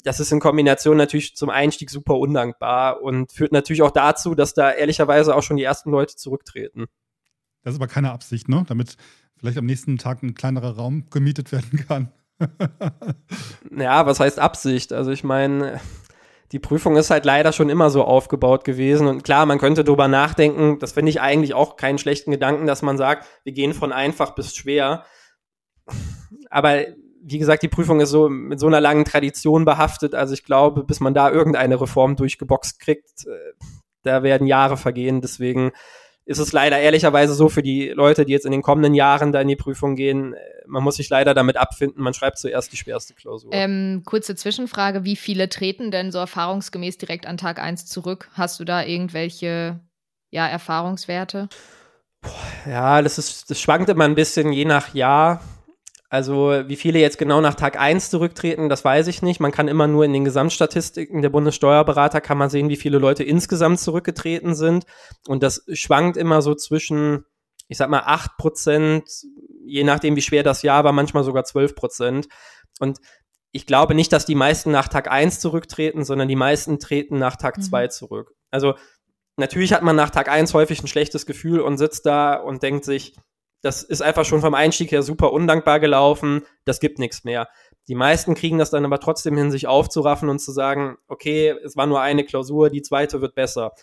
Das 0.04 0.20
ist 0.20 0.32
in 0.32 0.40
Kombination 0.40 0.98
natürlich 0.98 1.36
zum 1.36 1.50
Einstieg 1.50 1.90
super 1.90 2.18
undankbar 2.18 3.02
und 3.02 3.32
führt 3.32 3.52
natürlich 3.52 3.82
auch 3.82 3.92
dazu, 3.92 4.36
dass 4.36 4.54
da 4.54 4.72
ehrlicherweise 4.72 5.36
auch 5.36 5.44
schon 5.44 5.58
die 5.58 5.64
ersten 5.64 5.92
Leute 5.92 6.16
zurücktreten. 6.16 6.88
Das 7.64 7.74
ist 7.74 7.80
aber 7.80 7.88
keine 7.88 8.12
Absicht, 8.12 8.50
ne? 8.50 8.66
Damit 8.68 8.96
vielleicht 9.38 9.58
am 9.58 9.66
nächsten 9.66 9.98
Tag 9.98 10.24
ein 10.24 10.36
kleinerer 10.36 10.76
Raum 10.76 11.10
gemietet 11.10 11.52
werden 11.52 11.86
kann. 11.88 12.12
ja, 13.78 14.06
was 14.06 14.20
heißt 14.20 14.40
Absicht? 14.40 14.94
Also 14.94 15.12
ich 15.12 15.24
meine, 15.24 15.80
die 16.52 16.60
Prüfung 16.60 16.96
ist 16.96 17.10
halt 17.10 17.26
leider 17.26 17.52
schon 17.52 17.70
immer 17.70 17.90
so 17.90 18.04
aufgebaut 18.04 18.64
gewesen. 18.64 19.08
Und 19.08 19.24
klar, 19.24 19.46
man 19.46 19.60
könnte 19.60 19.84
drüber 19.84 20.08
nachdenken, 20.08 20.80
das 20.80 20.94
finde 20.94 21.10
ich 21.12 21.22
eigentlich 21.22 21.54
auch 21.54 21.76
keinen 21.76 21.98
schlechten 21.98 22.32
Gedanken, 22.32 22.66
dass 22.66 22.82
man 22.82 22.98
sagt, 22.98 23.28
wir 23.44 23.54
gehen 23.54 23.74
von 23.74 23.92
einfach 23.92 24.36
bis 24.36 24.56
schwer. 24.56 25.06
Aber 26.50 26.86
wie 27.22 27.38
gesagt, 27.38 27.64
die 27.64 27.68
Prüfung 27.68 28.00
ist 28.00 28.10
so 28.10 28.30
mit 28.30 28.60
so 28.60 28.68
einer 28.68 28.82
langen 28.82 29.06
Tradition 29.06 29.66
behaftet. 29.66 30.16
Also 30.16 30.34
ich 30.34 30.44
glaube, 30.44 30.84
bis 30.84 31.00
man 31.00 31.14
da 31.14 31.30
irgendeine 31.30 31.80
Reform 31.80 32.16
durchgeboxt 32.16 32.80
kriegt, 32.80 33.28
äh, 33.28 33.54
da 34.04 34.24
werden 34.24 34.48
Jahre 34.48 34.78
vergehen. 34.78 35.22
Deswegen 35.22 35.72
ist 36.30 36.38
es 36.38 36.52
leider 36.52 36.78
ehrlicherweise 36.78 37.34
so 37.34 37.50
für 37.50 37.64
die 37.64 37.90
Leute, 37.90 38.24
die 38.24 38.32
jetzt 38.32 38.46
in 38.46 38.52
den 38.52 38.62
kommenden 38.62 38.94
Jahren 38.94 39.32
da 39.32 39.42
in 39.42 39.48
die 39.48 39.56
Prüfung 39.56 39.96
gehen, 39.96 40.36
äh, 40.36 40.38
man 40.68 40.84
muss 40.84 40.98
sich 40.98 41.10
leider 41.10 41.34
damit 41.34 41.58
abfinden, 41.58 42.04
man 42.04 42.14
schreibt 42.14 42.38
zuerst 42.38 42.72
die 42.72 42.78
schwerste 42.78 43.16
Klausur. 43.16 43.50
Ähm, 43.52 44.04
kurze 44.06 44.36
Zwischenfrage, 44.36 45.04
wie 45.06 45.16
viele 45.16 45.50
treten 45.50 45.90
denn 45.90 46.12
so 46.12 46.20
erfahrungsgemäß 46.20 47.00
direkt 47.00 47.26
an 47.26 47.38
Tag 47.38 47.58
1 47.58 47.88
zurück? 47.88 48.30
Hast 48.34 48.60
du 48.60 48.64
da 48.64 48.84
irgendwelche 48.84 49.80
ja, 50.30 50.48
Erfahrungswerte? 50.48 51.50
Ja, 52.68 53.02
das 53.02 53.18
ist, 53.18 53.50
das 53.50 53.60
schwankt 53.60 53.90
immer 53.90 54.04
ein 54.04 54.14
bisschen 54.14 54.54
je 54.54 54.66
nach 54.66 54.94
Jahr. 54.94 55.42
Also 56.12 56.64
wie 56.66 56.76
viele 56.76 56.98
jetzt 56.98 57.20
genau 57.20 57.40
nach 57.40 57.54
Tag 57.54 57.80
1 57.80 58.10
zurücktreten, 58.10 58.68
das 58.68 58.84
weiß 58.84 59.08
ich 59.08 59.22
nicht. 59.22 59.40
Man 59.40 59.52
kann 59.52 59.68
immer 59.68 59.88
nur 59.88 60.06
in 60.06 60.14
den 60.14 60.26
Gesamtstatistiken 60.26 61.22
der 61.22 61.30
Bundessteuerberater 61.30 62.20
kann 62.20 62.40
man 62.40 62.50
sehen, 62.50 62.70
wie 62.70 62.78
viele 62.78 62.98
Leute 62.98 63.24
insgesamt 63.24 63.80
zurückgetreten 63.80 64.56
sind. 64.56 64.86
Und 65.28 65.44
das 65.44 65.64
schwankt 65.72 66.18
immer 66.18 66.42
so 66.42 66.56
zwischen, 66.56 67.26
ich 67.68 67.78
sag 67.78 67.92
mal, 67.92 68.04
8 68.06 68.38
Prozent, 68.38 69.04
je 69.64 69.84
nachdem 69.84 70.16
wie 70.16 70.24
schwer 70.24 70.42
das 70.42 70.64
Jahr 70.64 70.84
war, 70.84 70.94
manchmal 70.94 71.24
sogar 71.24 71.44
12 71.44 71.76
Prozent. 71.76 72.28
Und 72.80 72.98
ich 73.52 73.68
glaube 73.68 73.94
nicht, 73.94 74.12
dass 74.12 74.26
die 74.26 74.36
meisten 74.36 74.72
nach 74.72 74.88
Tag 74.88 75.12
1 75.12 75.40
zurücktreten, 75.40 76.04
sondern 76.04 76.28
die 76.28 76.36
meisten 76.36 76.80
treten 76.80 77.20
nach 77.20 77.36
Tag 77.36 77.62
2 77.62 77.86
mhm. 77.86 77.90
zurück. 77.92 78.34
Also 78.50 78.74
natürlich 79.38 79.74
hat 79.74 79.84
man 79.84 79.96
nach 79.96 80.10
Tag 80.10 80.28
1 80.28 80.56
häufig 80.56 80.82
ein 80.82 80.88
schlechtes 80.88 81.28
Gefühl 81.28 81.62
und 81.62 81.78
sitzt 81.78 82.08
da 82.08 82.34
und 82.34 82.64
denkt 82.64 82.84
sich, 82.84 83.16
das 83.62 83.84
ist 83.84 84.02
einfach 84.02 84.26
schon 84.26 84.42
vom 84.42 84.54
Einstieg 84.54 84.92
her 84.92 85.04
super 85.04 85.34
undankbar 85.34 85.80
gelaufen, 85.80 86.44
das 86.66 86.80
gibt 86.80 87.00
nichts 87.00 87.24
mehr. 87.24 87.50
Die 87.88 87.96
meisten 87.96 88.36
kriegen 88.36 88.58
das 88.58 88.70
dann 88.70 88.86
aber 88.86 89.00
trotzdem 89.00 89.36
hin, 89.36 89.52
sich 89.52 89.68
aufzuraffen 89.68 90.30
und 90.30 90.40
zu 90.40 90.52
sagen, 90.52 90.98
okay, 91.08 91.56
es 91.64 91.76
war 91.76 91.88
nur 91.88 92.02
eine 92.02 92.24
Klausur, 92.24 92.70
die 92.70 92.82
zweite 92.82 93.22
wird 93.22 93.36
besser. 93.36 93.74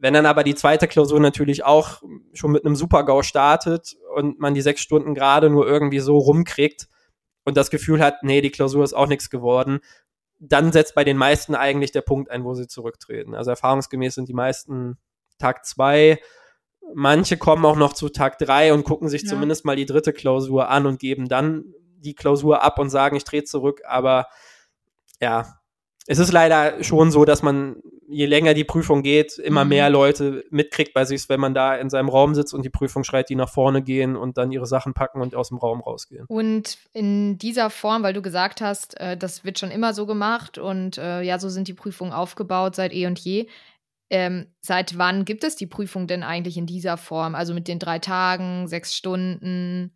Wenn 0.00 0.14
dann 0.14 0.26
aber 0.26 0.44
die 0.44 0.54
zweite 0.54 0.86
Klausur 0.86 1.18
natürlich 1.18 1.64
auch 1.64 2.02
schon 2.32 2.52
mit 2.52 2.64
einem 2.64 2.76
Super-GAU 2.76 3.22
startet 3.22 3.96
und 4.14 4.38
man 4.38 4.54
die 4.54 4.60
sechs 4.60 4.80
Stunden 4.80 5.14
gerade 5.14 5.50
nur 5.50 5.66
irgendwie 5.66 5.98
so 5.98 6.18
rumkriegt 6.18 6.86
und 7.44 7.56
das 7.56 7.70
Gefühl 7.70 8.00
hat, 8.00 8.22
nee, 8.22 8.40
die 8.40 8.52
Klausur 8.52 8.84
ist 8.84 8.94
auch 8.94 9.08
nichts 9.08 9.28
geworden, 9.28 9.80
dann 10.38 10.70
setzt 10.70 10.94
bei 10.94 11.02
den 11.02 11.16
meisten 11.16 11.56
eigentlich 11.56 11.90
der 11.90 12.02
Punkt 12.02 12.30
ein, 12.30 12.44
wo 12.44 12.54
sie 12.54 12.68
zurücktreten. 12.68 13.34
Also 13.34 13.50
erfahrungsgemäß 13.50 14.14
sind 14.14 14.28
die 14.28 14.34
meisten 14.34 14.98
Tag 15.38 15.66
zwei 15.66 16.20
Manche 16.94 17.36
kommen 17.36 17.64
auch 17.64 17.76
noch 17.76 17.92
zu 17.92 18.08
Tag 18.08 18.38
drei 18.38 18.72
und 18.72 18.84
gucken 18.84 19.08
sich 19.08 19.22
ja. 19.22 19.28
zumindest 19.28 19.64
mal 19.64 19.76
die 19.76 19.86
dritte 19.86 20.12
Klausur 20.12 20.68
an 20.68 20.86
und 20.86 20.98
geben 20.98 21.28
dann 21.28 21.74
die 21.98 22.14
Klausur 22.14 22.62
ab 22.62 22.78
und 22.78 22.90
sagen, 22.90 23.16
ich 23.16 23.24
drehe 23.24 23.44
zurück. 23.44 23.82
Aber 23.86 24.26
ja, 25.20 25.58
es 26.10 26.18
ist 26.18 26.32
leider 26.32 26.82
schon 26.82 27.10
so, 27.10 27.26
dass 27.26 27.42
man, 27.42 27.76
je 28.08 28.24
länger 28.24 28.54
die 28.54 28.64
Prüfung 28.64 29.02
geht, 29.02 29.36
immer 29.36 29.64
mhm. 29.64 29.68
mehr 29.68 29.90
Leute 29.90 30.42
mitkriegt 30.48 30.94
bei 30.94 31.04
sich, 31.04 31.28
wenn 31.28 31.38
man 31.38 31.52
da 31.52 31.74
in 31.74 31.90
seinem 31.90 32.08
Raum 32.08 32.34
sitzt 32.34 32.54
und 32.54 32.64
die 32.64 32.70
Prüfung 32.70 33.04
schreit, 33.04 33.28
die 33.28 33.34
nach 33.34 33.50
vorne 33.50 33.82
gehen 33.82 34.16
und 34.16 34.38
dann 34.38 34.50
ihre 34.50 34.64
Sachen 34.64 34.94
packen 34.94 35.20
und 35.20 35.34
aus 35.34 35.48
dem 35.48 35.58
Raum 35.58 35.82
rausgehen. 35.82 36.24
Und 36.26 36.78
in 36.94 37.36
dieser 37.36 37.68
Form, 37.68 38.02
weil 38.02 38.14
du 38.14 38.22
gesagt 38.22 38.62
hast, 38.62 38.98
äh, 38.98 39.18
das 39.18 39.44
wird 39.44 39.58
schon 39.58 39.70
immer 39.70 39.92
so 39.92 40.06
gemacht 40.06 40.56
und 40.56 40.96
äh, 40.96 41.20
ja, 41.20 41.38
so 41.38 41.50
sind 41.50 41.68
die 41.68 41.74
Prüfungen 41.74 42.14
aufgebaut 42.14 42.74
seit 42.74 42.94
eh 42.94 43.06
und 43.06 43.18
je. 43.18 43.46
Ähm, 44.10 44.46
seit 44.60 44.96
wann 44.96 45.24
gibt 45.24 45.44
es 45.44 45.56
die 45.56 45.66
Prüfung 45.66 46.06
denn 46.06 46.22
eigentlich 46.22 46.56
in 46.56 46.66
dieser 46.66 46.96
Form? 46.96 47.34
Also 47.34 47.54
mit 47.54 47.68
den 47.68 47.78
drei 47.78 47.98
Tagen, 47.98 48.66
sechs 48.66 48.94
Stunden? 48.94 49.92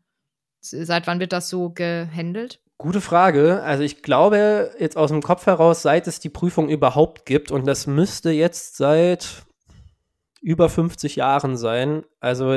Seit 0.61 1.07
wann 1.07 1.18
wird 1.18 1.33
das 1.33 1.48
so 1.48 1.70
gehandelt? 1.70 2.61
Gute 2.79 3.01
Frage. 3.01 3.62
Also 3.62 3.85
ich 3.85 4.03
glaube 4.03 4.72
jetzt 4.79 4.96
aus 4.96 5.11
dem 5.11 5.22
Kopf 5.22 5.46
heraus, 5.46 5.83
seit 5.83 6.07
es 6.07 6.20
die 6.20 6.29
Prüfung 6.29 6.68
überhaupt 6.68 7.27
gibt, 7.27 7.51
und 7.51 7.66
das 7.66 7.87
müsste 7.87 8.31
jetzt 8.31 8.77
seit 8.77 9.44
über 10.40 10.68
50 10.68 11.16
Jahren 11.16 11.57
sein. 11.57 12.05
Also 12.20 12.53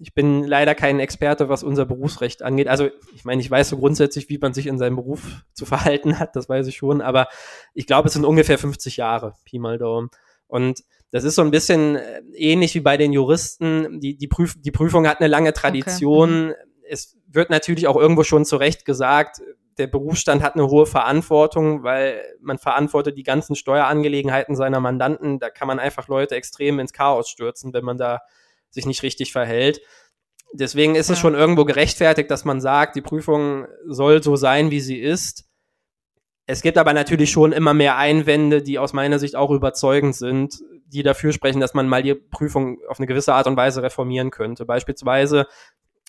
ich 0.00 0.14
bin 0.14 0.44
leider 0.44 0.74
kein 0.74 0.98
Experte, 0.98 1.50
was 1.50 1.62
unser 1.62 1.84
Berufsrecht 1.84 2.42
angeht. 2.42 2.68
Also 2.68 2.88
ich 3.14 3.26
meine, 3.26 3.42
ich 3.42 3.50
weiß 3.50 3.68
so 3.68 3.76
grundsätzlich, 3.76 4.30
wie 4.30 4.38
man 4.38 4.54
sich 4.54 4.66
in 4.66 4.78
seinem 4.78 4.96
Beruf 4.96 5.44
zu 5.52 5.66
verhalten 5.66 6.18
hat, 6.18 6.34
das 6.36 6.48
weiß 6.48 6.66
ich 6.66 6.76
schon, 6.76 7.02
aber 7.02 7.28
ich 7.74 7.86
glaube, 7.86 8.08
es 8.08 8.14
sind 8.14 8.24
ungefähr 8.24 8.58
50 8.58 8.96
Jahre, 8.96 9.34
Pi 9.44 9.58
mal 9.58 9.78
Daumen. 9.78 10.08
Und 10.50 10.82
das 11.10 11.24
ist 11.24 11.34
so 11.34 11.42
ein 11.42 11.50
bisschen 11.50 11.96
äh, 11.96 12.22
ähnlich 12.34 12.74
wie 12.74 12.80
bei 12.80 12.96
den 12.96 13.12
Juristen. 13.12 14.00
Die, 14.00 14.16
die, 14.16 14.28
Prüf 14.28 14.54
die 14.60 14.70
Prüfung 14.70 15.06
hat 15.06 15.20
eine 15.20 15.28
lange 15.28 15.52
Tradition. 15.52 16.50
Okay. 16.50 16.58
Mhm. 16.60 16.84
Es 16.88 17.16
wird 17.28 17.50
natürlich 17.50 17.86
auch 17.86 17.96
irgendwo 17.96 18.24
schon 18.24 18.44
zu 18.44 18.56
Recht 18.56 18.84
gesagt, 18.84 19.40
der 19.78 19.86
Berufsstand 19.86 20.42
hat 20.42 20.54
eine 20.54 20.68
hohe 20.68 20.86
Verantwortung, 20.86 21.82
weil 21.82 22.20
man 22.40 22.58
verantwortet 22.58 23.16
die 23.16 23.22
ganzen 23.22 23.56
Steuerangelegenheiten 23.56 24.54
seiner 24.54 24.80
Mandanten. 24.80 25.38
Da 25.38 25.48
kann 25.48 25.68
man 25.68 25.78
einfach 25.78 26.08
Leute 26.08 26.34
extrem 26.34 26.78
ins 26.80 26.92
Chaos 26.92 27.28
stürzen, 27.28 27.72
wenn 27.72 27.84
man 27.84 27.96
da 27.96 28.20
sich 28.70 28.86
nicht 28.86 29.02
richtig 29.02 29.32
verhält. 29.32 29.80
Deswegen 30.52 30.96
ist 30.96 31.08
ja. 31.08 31.14
es 31.14 31.18
schon 31.20 31.34
irgendwo 31.34 31.64
gerechtfertigt, 31.64 32.30
dass 32.30 32.44
man 32.44 32.60
sagt, 32.60 32.96
die 32.96 33.02
Prüfung 33.02 33.66
soll 33.86 34.22
so 34.22 34.36
sein, 34.36 34.70
wie 34.70 34.80
sie 34.80 34.98
ist. 34.98 35.44
Es 36.50 36.62
gibt 36.62 36.78
aber 36.78 36.92
natürlich 36.92 37.30
schon 37.30 37.52
immer 37.52 37.74
mehr 37.74 37.96
Einwände, 37.96 38.60
die 38.60 38.80
aus 38.80 38.92
meiner 38.92 39.20
Sicht 39.20 39.36
auch 39.36 39.52
überzeugend 39.52 40.16
sind, 40.16 40.60
die 40.86 41.04
dafür 41.04 41.32
sprechen, 41.32 41.60
dass 41.60 41.74
man 41.74 41.86
mal 41.86 42.02
die 42.02 42.16
Prüfung 42.16 42.78
auf 42.88 42.98
eine 42.98 43.06
gewisse 43.06 43.34
Art 43.34 43.46
und 43.46 43.56
Weise 43.56 43.84
reformieren 43.84 44.32
könnte. 44.32 44.64
Beispielsweise 44.66 45.46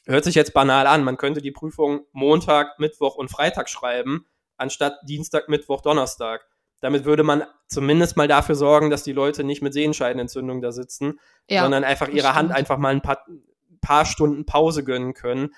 hört 0.08 0.24
sich 0.24 0.34
jetzt 0.34 0.56
banal 0.56 0.88
an, 0.88 1.04
man 1.04 1.18
könnte 1.18 1.44
die 1.44 1.52
Prüfung 1.52 2.08
Montag, 2.12 2.80
Mittwoch 2.80 3.18
und 3.18 3.30
Freitag 3.30 3.70
schreiben, 3.70 4.26
anstatt 4.58 4.96
Dienstag, 5.04 5.48
Mittwoch, 5.48 5.82
Donnerstag. 5.82 6.48
Damit 6.80 7.06
würde 7.06 7.22
man 7.22 7.44
zumindest 7.68 8.18
mal 8.18 8.28
dafür 8.28 8.56
sorgen, 8.56 8.90
dass 8.90 9.04
die 9.04 9.14
Leute 9.14 9.44
nicht 9.44 9.62
mit 9.62 9.74
Sehenscheidenentzündung 9.74 10.60
da 10.60 10.72
sitzen, 10.72 11.20
ja, 11.48 11.62
sondern 11.62 11.84
einfach 11.84 12.08
ihre 12.08 12.34
Hand 12.34 12.52
einfach 12.52 12.80
mal 12.80 12.96
ein 12.96 13.04
paar, 13.04 13.24
paar 13.80 14.06
Stunden 14.06 14.48
Pause 14.48 14.84
gönnen 14.84 15.14
können. 15.14 15.54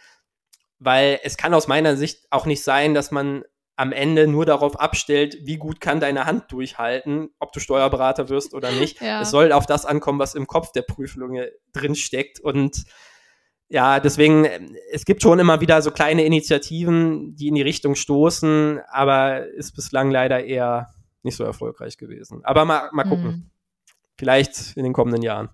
Weil 0.80 1.22
es 1.24 1.38
kann 1.38 1.54
aus 1.54 1.70
meiner 1.70 1.96
Sicht 1.96 2.28
auch 2.32 2.46
nicht 2.46 2.66
sein, 2.66 2.94
dass 2.94 3.12
man 3.12 3.46
am 3.76 3.92
Ende 3.92 4.28
nur 4.28 4.46
darauf 4.46 4.80
abstellt, 4.80 5.38
wie 5.44 5.58
gut 5.58 5.82
kann 5.82 6.00
deine 6.00 6.26
Hand 6.26 6.52
durchhalten, 6.52 7.30
ob 7.40 7.54
du 7.54 7.60
Steuerberater 7.60 8.30
wirst 8.30 8.54
oder 8.54 8.72
nicht. 8.72 9.02
Ja. 9.04 9.22
Es 9.22 9.32
soll 9.32 9.52
auf 9.52 9.66
das 9.66 9.86
ankommen, 9.86 10.20
was 10.20 10.36
im 10.36 10.48
Kopf 10.48 10.72
der 10.72 10.84
Prüflinge 10.84 11.52
drinsteckt. 11.74 12.40
Und 12.40 12.84
ja, 13.68 14.00
deswegen, 14.00 14.46
es 14.92 15.04
gibt 15.04 15.22
schon 15.22 15.40
immer 15.40 15.60
wieder 15.60 15.82
so 15.82 15.92
kleine 15.92 16.24
Initiativen, 16.24 17.36
die 17.36 17.48
in 17.48 17.56
die 17.56 17.62
Richtung 17.62 17.96
stoßen, 17.96 18.80
aber 18.88 19.48
ist 19.48 19.76
bislang 19.76 20.10
leider 20.12 20.44
eher 20.44 20.94
nicht 21.24 21.36
so 21.36 21.44
erfolgreich 21.44 21.98
gewesen. 21.98 22.42
Aber 22.46 22.66
mal, 22.66 22.90
mal 22.94 23.04
gucken. 23.04 23.26
Mhm. 23.26 23.50
Vielleicht 24.18 24.78
in 24.78 24.84
den 24.84 24.94
kommenden 24.94 25.24
Jahren. 25.24 25.50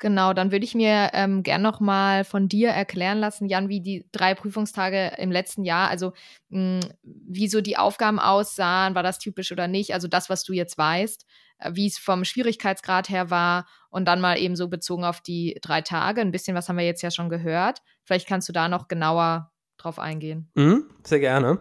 Genau, 0.00 0.32
dann 0.32 0.50
würde 0.50 0.64
ich 0.64 0.74
mir 0.74 1.10
ähm, 1.12 1.42
gern 1.42 1.62
noch 1.62 1.78
mal 1.80 2.24
von 2.24 2.48
dir 2.48 2.70
erklären 2.70 3.18
lassen, 3.18 3.46
Jan, 3.46 3.68
wie 3.68 3.80
die 3.80 4.06
drei 4.10 4.34
Prüfungstage 4.34 5.12
im 5.18 5.30
letzten 5.30 5.64
Jahr, 5.64 5.88
also 5.88 6.12
mh, 6.48 6.80
hm, 6.82 6.92
wie 7.02 7.48
so 7.48 7.60
die 7.60 7.76
Aufgaben 7.76 8.18
aussahen, 8.18 8.94
war 8.94 9.02
das 9.02 9.18
typisch 9.18 9.52
oder 9.52 9.68
nicht? 9.68 9.94
Also 9.94 10.08
das, 10.08 10.28
was 10.28 10.42
du 10.42 10.52
jetzt 10.52 10.76
weißt, 10.76 11.26
äh, 11.58 11.70
wie 11.74 11.86
es 11.86 11.98
vom 11.98 12.24
Schwierigkeitsgrad 12.24 13.08
her 13.08 13.30
war 13.30 13.66
und 13.88 14.06
dann 14.06 14.20
mal 14.20 14.38
eben 14.38 14.56
so 14.56 14.68
bezogen 14.68 15.04
auf 15.04 15.20
die 15.20 15.58
drei 15.62 15.80
Tage. 15.80 16.20
Ein 16.20 16.32
bisschen 16.32 16.56
was 16.56 16.68
haben 16.68 16.78
wir 16.78 16.84
jetzt 16.84 17.02
ja 17.02 17.10
schon 17.10 17.28
gehört. 17.28 17.80
Vielleicht 18.02 18.28
kannst 18.28 18.48
du 18.48 18.52
da 18.52 18.68
noch 18.68 18.88
genauer 18.88 19.52
drauf 19.76 19.98
eingehen. 19.98 20.50
Mhm, 20.54 20.90
sehr 21.04 21.20
gerne. 21.20 21.60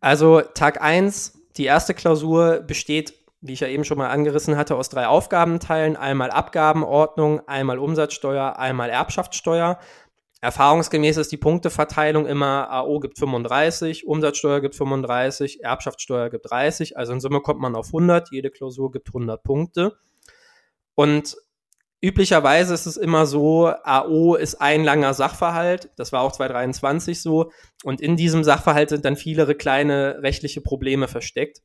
Also 0.00 0.40
Tag 0.40 0.82
1, 0.82 1.38
die 1.56 1.64
erste 1.64 1.94
Klausur 1.94 2.60
besteht 2.60 3.19
wie 3.40 3.54
ich 3.54 3.60
ja 3.60 3.68
eben 3.68 3.84
schon 3.84 3.98
mal 3.98 4.10
angerissen 4.10 4.56
hatte, 4.56 4.76
aus 4.76 4.88
drei 4.88 5.06
Aufgabenteilen. 5.06 5.96
Einmal 5.96 6.30
Abgabenordnung, 6.30 7.40
einmal 7.48 7.78
Umsatzsteuer, 7.78 8.58
einmal 8.58 8.90
Erbschaftssteuer. 8.90 9.78
Erfahrungsgemäß 10.42 11.18
ist 11.18 11.32
die 11.32 11.36
Punkteverteilung 11.36 12.26
immer 12.26 12.70
AO 12.70 12.98
gibt 13.00 13.18
35, 13.18 14.06
Umsatzsteuer 14.06 14.60
gibt 14.60 14.74
35, 14.74 15.62
Erbschaftssteuer 15.62 16.30
gibt 16.30 16.50
30. 16.50 16.96
Also 16.96 17.12
in 17.12 17.20
Summe 17.20 17.40
kommt 17.40 17.60
man 17.60 17.76
auf 17.76 17.88
100. 17.88 18.30
Jede 18.30 18.50
Klausur 18.50 18.90
gibt 18.90 19.08
100 19.08 19.42
Punkte. 19.42 19.98
Und 20.94 21.36
üblicherweise 22.00 22.72
ist 22.72 22.86
es 22.86 22.96
immer 22.96 23.26
so, 23.26 23.68
AO 23.84 24.34
ist 24.34 24.62
ein 24.62 24.82
langer 24.82 25.12
Sachverhalt. 25.12 25.90
Das 25.96 26.10
war 26.12 26.22
auch 26.22 26.32
2023 26.32 27.20
so. 27.20 27.50
Und 27.84 28.00
in 28.00 28.16
diesem 28.16 28.42
Sachverhalt 28.42 28.88
sind 28.88 29.04
dann 29.04 29.16
viele 29.16 29.54
kleine 29.54 30.22
rechtliche 30.22 30.62
Probleme 30.62 31.06
versteckt. 31.06 31.60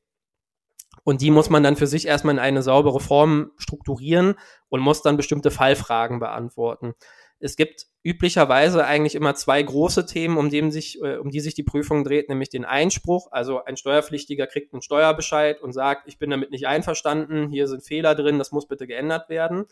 Und 1.06 1.22
die 1.22 1.32
muss 1.32 1.50
man 1.52 1.64
dann 1.64 1.76
für 1.76 1.88
sich 1.88 2.08
erstmal 2.08 2.34
in 2.34 2.40
eine 2.40 2.64
saubere 2.64 3.00
Form 3.00 3.52
strukturieren 3.58 4.36
und 4.70 4.82
muss 4.82 5.04
dann 5.04 5.18
bestimmte 5.18 5.52
Fallfragen 5.52 6.20
beantworten. 6.20 6.96
Es 7.40 7.56
gibt 7.56 7.86
üblicherweise 8.04 8.86
eigentlich 8.86 9.14
immer 9.14 9.36
zwei 9.36 9.62
große 9.62 10.08
Themen, 10.08 10.38
um, 10.38 10.50
dem 10.50 10.72
sich, 10.72 11.00
äh, 11.04 11.18
um 11.18 11.30
die 11.30 11.42
sich 11.42 11.54
die 11.54 11.64
Prüfung 11.64 12.04
dreht, 12.04 12.28
nämlich 12.28 12.50
den 12.50 12.66
Einspruch. 12.66 13.28
Also 13.32 13.64
ein 13.64 13.78
Steuerpflichtiger 13.78 14.48
kriegt 14.48 14.74
einen 14.74 14.82
Steuerbescheid 14.82 15.62
und 15.62 15.74
sagt, 15.74 16.08
ich 16.08 16.18
bin 16.18 16.32
damit 16.32 16.50
nicht 16.50 16.66
einverstanden, 16.66 17.50
hier 17.50 17.68
sind 17.68 17.86
Fehler 17.86 18.16
drin, 18.16 18.40
das 18.40 18.52
muss 18.52 18.68
bitte 18.68 18.88
geändert 18.88 19.30
werden. 19.30 19.66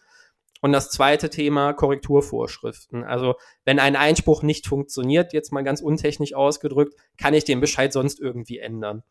Und 0.61 0.71
das 0.71 0.91
zweite 0.91 1.29
Thema 1.29 1.73
Korrekturvorschriften. 1.73 3.03
Also 3.03 3.35
wenn 3.65 3.79
ein 3.79 3.95
Einspruch 3.95 4.43
nicht 4.43 4.67
funktioniert, 4.67 5.33
jetzt 5.33 5.51
mal 5.51 5.63
ganz 5.63 5.81
untechnisch 5.81 6.35
ausgedrückt, 6.35 6.93
kann 7.17 7.33
ich 7.33 7.43
den 7.43 7.59
Bescheid 7.59 7.91
sonst 7.91 8.19
irgendwie 8.19 8.59
ändern. 8.59 9.03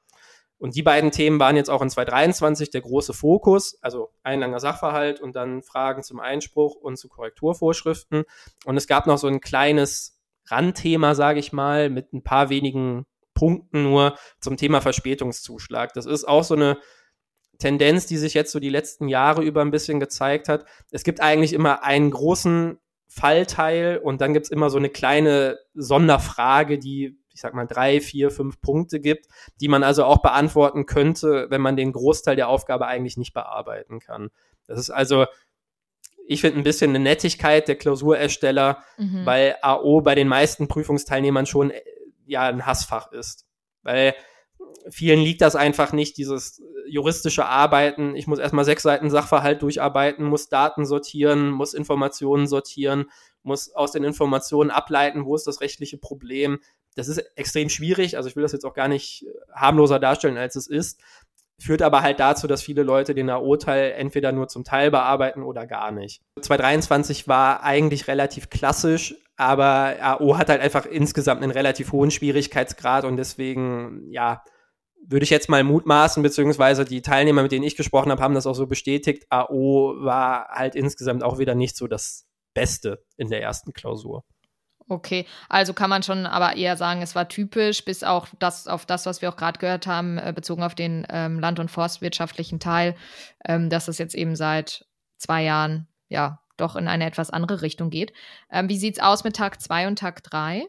Und 0.62 0.76
die 0.76 0.84
beiden 0.84 1.10
Themen 1.10 1.40
waren 1.40 1.56
jetzt 1.56 1.70
auch 1.70 1.82
in 1.82 1.90
2023 1.90 2.70
der 2.70 2.82
große 2.82 3.14
Fokus, 3.14 3.76
also 3.82 4.10
ein 4.22 4.38
langer 4.38 4.60
Sachverhalt 4.60 5.20
und 5.20 5.34
dann 5.34 5.64
Fragen 5.64 6.04
zum 6.04 6.20
Einspruch 6.20 6.76
und 6.76 6.96
zu 6.96 7.08
Korrekturvorschriften. 7.08 8.22
Und 8.64 8.76
es 8.76 8.86
gab 8.86 9.08
noch 9.08 9.18
so 9.18 9.26
ein 9.26 9.40
kleines 9.40 10.20
Randthema, 10.46 11.16
sage 11.16 11.40
ich 11.40 11.52
mal, 11.52 11.90
mit 11.90 12.12
ein 12.12 12.22
paar 12.22 12.48
wenigen 12.48 13.06
Punkten 13.34 13.82
nur 13.82 14.16
zum 14.40 14.56
Thema 14.56 14.80
Verspätungszuschlag. 14.80 15.94
Das 15.94 16.06
ist 16.06 16.28
auch 16.28 16.44
so 16.44 16.54
eine 16.54 16.78
Tendenz, 17.58 18.06
die 18.06 18.16
sich 18.16 18.32
jetzt 18.32 18.52
so 18.52 18.60
die 18.60 18.68
letzten 18.68 19.08
Jahre 19.08 19.42
über 19.42 19.62
ein 19.62 19.72
bisschen 19.72 19.98
gezeigt 19.98 20.48
hat. 20.48 20.64
Es 20.92 21.02
gibt 21.02 21.20
eigentlich 21.20 21.54
immer 21.54 21.82
einen 21.82 22.12
großen 22.12 22.78
Fallteil 23.08 23.98
und 23.98 24.20
dann 24.20 24.32
gibt 24.32 24.46
es 24.46 24.52
immer 24.52 24.70
so 24.70 24.78
eine 24.78 24.90
kleine 24.90 25.58
Sonderfrage, 25.74 26.78
die 26.78 27.18
ich 27.34 27.40
sag 27.40 27.54
mal, 27.54 27.66
drei, 27.66 28.00
vier, 28.00 28.30
fünf 28.30 28.60
Punkte 28.60 29.00
gibt, 29.00 29.26
die 29.60 29.68
man 29.68 29.82
also 29.82 30.04
auch 30.04 30.22
beantworten 30.22 30.86
könnte, 30.86 31.46
wenn 31.50 31.60
man 31.60 31.76
den 31.76 31.92
Großteil 31.92 32.36
der 32.36 32.48
Aufgabe 32.48 32.86
eigentlich 32.86 33.16
nicht 33.16 33.32
bearbeiten 33.32 34.00
kann. 34.00 34.30
Das 34.66 34.78
ist 34.78 34.90
also, 34.90 35.26
ich 36.26 36.40
finde, 36.40 36.60
ein 36.60 36.64
bisschen 36.64 36.90
eine 36.90 37.00
Nettigkeit 37.00 37.68
der 37.68 37.76
Klausurersteller, 37.76 38.82
mhm. 38.98 39.26
weil 39.26 39.56
AO 39.62 40.00
bei 40.00 40.14
den 40.14 40.28
meisten 40.28 40.68
Prüfungsteilnehmern 40.68 41.46
schon 41.46 41.72
ja 42.26 42.42
ein 42.42 42.66
Hassfach 42.66 43.12
ist. 43.12 43.46
Weil 43.82 44.14
vielen 44.90 45.20
liegt 45.20 45.40
das 45.40 45.56
einfach 45.56 45.92
nicht, 45.92 46.16
dieses 46.16 46.62
juristische 46.86 47.46
Arbeiten. 47.46 48.16
Ich 48.16 48.26
muss 48.26 48.38
erstmal 48.38 48.64
sechs 48.64 48.82
Seiten 48.82 49.10
Sachverhalt 49.10 49.62
durcharbeiten, 49.62 50.24
muss 50.24 50.48
Daten 50.48 50.86
sortieren, 50.86 51.50
muss 51.50 51.74
Informationen 51.74 52.46
sortieren, 52.46 53.10
muss 53.42 53.74
aus 53.74 53.92
den 53.92 54.04
Informationen 54.04 54.70
ableiten, 54.70 55.24
wo 55.24 55.34
ist 55.34 55.46
das 55.46 55.60
rechtliche 55.60 55.98
Problem. 55.98 56.60
Das 56.94 57.08
ist 57.08 57.18
extrem 57.36 57.68
schwierig. 57.68 58.16
Also 58.16 58.28
ich 58.28 58.36
will 58.36 58.42
das 58.42 58.52
jetzt 58.52 58.64
auch 58.64 58.74
gar 58.74 58.88
nicht 58.88 59.26
äh, 59.26 59.30
harmloser 59.54 59.98
darstellen, 59.98 60.36
als 60.36 60.56
es 60.56 60.66
ist. 60.66 61.00
Führt 61.58 61.82
aber 61.82 62.02
halt 62.02 62.18
dazu, 62.18 62.46
dass 62.46 62.62
viele 62.62 62.82
Leute 62.82 63.14
den 63.14 63.30
AO-Teil 63.30 63.92
entweder 63.92 64.32
nur 64.32 64.48
zum 64.48 64.64
Teil 64.64 64.90
bearbeiten 64.90 65.42
oder 65.42 65.66
gar 65.66 65.92
nicht. 65.92 66.20
2023 66.40 67.28
war 67.28 67.62
eigentlich 67.62 68.08
relativ 68.08 68.50
klassisch, 68.50 69.14
aber 69.36 69.96
AO 70.00 70.38
hat 70.38 70.48
halt 70.48 70.60
einfach 70.60 70.86
insgesamt 70.86 71.42
einen 71.42 71.52
relativ 71.52 71.92
hohen 71.92 72.10
Schwierigkeitsgrad 72.10 73.04
und 73.04 73.16
deswegen, 73.16 74.10
ja, 74.10 74.42
würde 75.06 75.24
ich 75.24 75.30
jetzt 75.30 75.48
mal 75.48 75.64
mutmaßen, 75.64 76.22
beziehungsweise 76.22 76.84
die 76.84 77.02
Teilnehmer, 77.02 77.42
mit 77.42 77.52
denen 77.52 77.64
ich 77.64 77.76
gesprochen 77.76 78.10
habe, 78.10 78.22
haben 78.22 78.34
das 78.34 78.46
auch 78.46 78.54
so 78.54 78.66
bestätigt. 78.66 79.26
AO 79.30 79.96
war 79.98 80.48
halt 80.48 80.74
insgesamt 80.74 81.22
auch 81.22 81.38
wieder 81.38 81.54
nicht 81.54 81.76
so 81.76 81.86
das 81.86 82.26
Beste 82.54 83.04
in 83.16 83.28
der 83.28 83.42
ersten 83.42 83.72
Klausur. 83.72 84.24
Okay, 84.88 85.26
also 85.48 85.72
kann 85.74 85.90
man 85.90 86.02
schon 86.02 86.26
aber 86.26 86.56
eher 86.56 86.76
sagen, 86.76 87.02
es 87.02 87.14
war 87.14 87.28
typisch, 87.28 87.84
bis 87.84 88.02
auch 88.02 88.26
das 88.38 88.66
auf 88.66 88.84
das, 88.84 89.06
was 89.06 89.22
wir 89.22 89.28
auch 89.28 89.36
gerade 89.36 89.58
gehört 89.58 89.86
haben, 89.86 90.18
äh, 90.18 90.32
bezogen 90.34 90.62
auf 90.62 90.74
den 90.74 91.06
ähm, 91.08 91.38
land- 91.38 91.60
und 91.60 91.70
forstwirtschaftlichen 91.70 92.60
Teil, 92.60 92.94
ähm, 93.44 93.70
dass 93.70 93.88
es 93.88 93.98
jetzt 93.98 94.14
eben 94.14 94.36
seit 94.36 94.84
zwei 95.18 95.42
Jahren 95.42 95.86
ja 96.08 96.40
doch 96.56 96.76
in 96.76 96.88
eine 96.88 97.06
etwas 97.06 97.30
andere 97.30 97.62
Richtung 97.62 97.90
geht. 97.90 98.12
Ähm, 98.50 98.68
wie 98.68 98.76
sieht 98.76 98.96
es 98.98 99.02
aus 99.02 99.24
mit 99.24 99.36
Tag 99.36 99.60
2 99.60 99.88
und 99.88 99.98
Tag 99.98 100.22
3? 100.24 100.66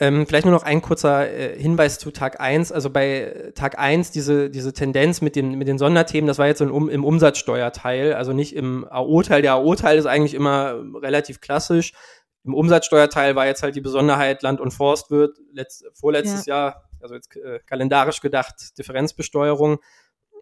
Ähm, 0.00 0.26
vielleicht 0.26 0.44
nur 0.44 0.54
noch 0.54 0.62
ein 0.62 0.80
kurzer 0.80 1.28
äh, 1.28 1.60
Hinweis 1.60 1.98
zu 1.98 2.12
Tag 2.12 2.40
1. 2.40 2.70
Also 2.70 2.90
bei 2.90 3.52
Tag 3.56 3.78
1 3.78 4.12
diese, 4.12 4.48
diese 4.48 4.72
Tendenz 4.72 5.20
mit 5.20 5.34
den, 5.34 5.56
mit 5.56 5.66
den 5.66 5.78
Sonderthemen, 5.78 6.28
das 6.28 6.38
war 6.38 6.46
jetzt 6.46 6.58
so 6.58 6.66
um, 6.66 6.88
im 6.88 7.04
Umsatzsteuerteil, 7.04 8.14
also 8.14 8.32
nicht 8.32 8.54
im 8.54 8.86
AO-Teil. 8.88 9.42
Der 9.42 9.54
AO-Teil 9.54 9.98
ist 9.98 10.06
eigentlich 10.06 10.34
immer 10.34 10.76
relativ 11.02 11.40
klassisch. 11.40 11.94
Im 12.48 12.54
Umsatzsteuerteil 12.54 13.36
war 13.36 13.44
jetzt 13.44 13.62
halt 13.62 13.76
die 13.76 13.82
Besonderheit, 13.82 14.42
Land 14.42 14.58
und 14.58 14.70
Forst 14.70 15.10
wird 15.10 15.36
letzt, 15.52 15.84
vorletztes 15.92 16.46
ja. 16.46 16.54
Jahr, 16.54 16.88
also 16.98 17.14
jetzt 17.14 17.36
äh, 17.36 17.60
kalendarisch 17.66 18.22
gedacht, 18.22 18.78
Differenzbesteuerung. 18.78 19.80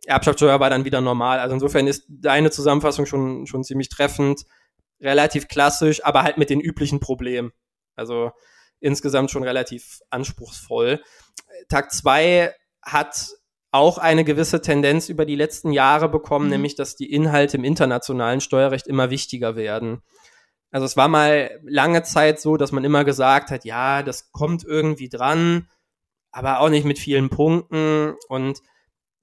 Erbschaftssteuer 0.07 0.61
war 0.61 0.71
dann 0.71 0.85
wieder 0.85 1.01
normal. 1.01 1.41
Also 1.41 1.55
insofern 1.55 1.89
ist 1.89 2.05
deine 2.09 2.53
Zusammenfassung 2.53 3.07
schon, 3.07 3.49
schon 3.49 3.65
ziemlich 3.65 3.89
treffend, 3.89 4.45
relativ 5.01 5.49
klassisch, 5.49 6.05
aber 6.05 6.23
halt 6.23 6.39
mit 6.39 6.49
den 6.49 6.61
üblichen 6.61 7.01
Problemen. 7.01 7.51
Also 7.97 8.31
insgesamt 8.79 9.33
schon 9.33 9.43
relativ 9.43 9.99
anspruchsvoll. 10.11 11.03
Tag 11.69 11.91
zwei 11.91 12.55
hat 12.83 13.31
auch 13.73 13.99
eine 13.99 14.23
gewisse 14.23 14.63
Tendenz 14.63 15.09
über 15.09 15.27
die 15.27 15.35
letzten 15.35 15.73
Jahre 15.73 16.09
bekommen, 16.09 16.45
mhm. 16.45 16.53
nämlich 16.53 16.77
dass 16.77 16.95
die 16.95 17.13
Inhalte 17.13 17.57
im 17.57 17.65
internationalen 17.65 18.41
Steuerrecht 18.41 18.87
immer 18.87 19.11
wichtiger 19.11 19.57
werden. 19.57 20.03
Also 20.71 20.85
es 20.85 20.97
war 20.97 21.09
mal 21.09 21.61
lange 21.63 22.03
Zeit 22.03 22.41
so, 22.41 22.57
dass 22.57 22.73
man 22.73 22.85
immer 22.85 23.05
gesagt 23.05 23.51
hat, 23.51 23.65
ja, 23.65 24.03
das 24.03 24.33
kommt 24.33 24.65
irgendwie 24.65 25.09
dran, 25.09 25.69
aber 26.33 26.61
auch 26.61 26.69
nicht 26.69 26.85
mit 26.85 26.99
vielen 26.99 27.31
Punkten 27.31 28.15
und 28.29 28.61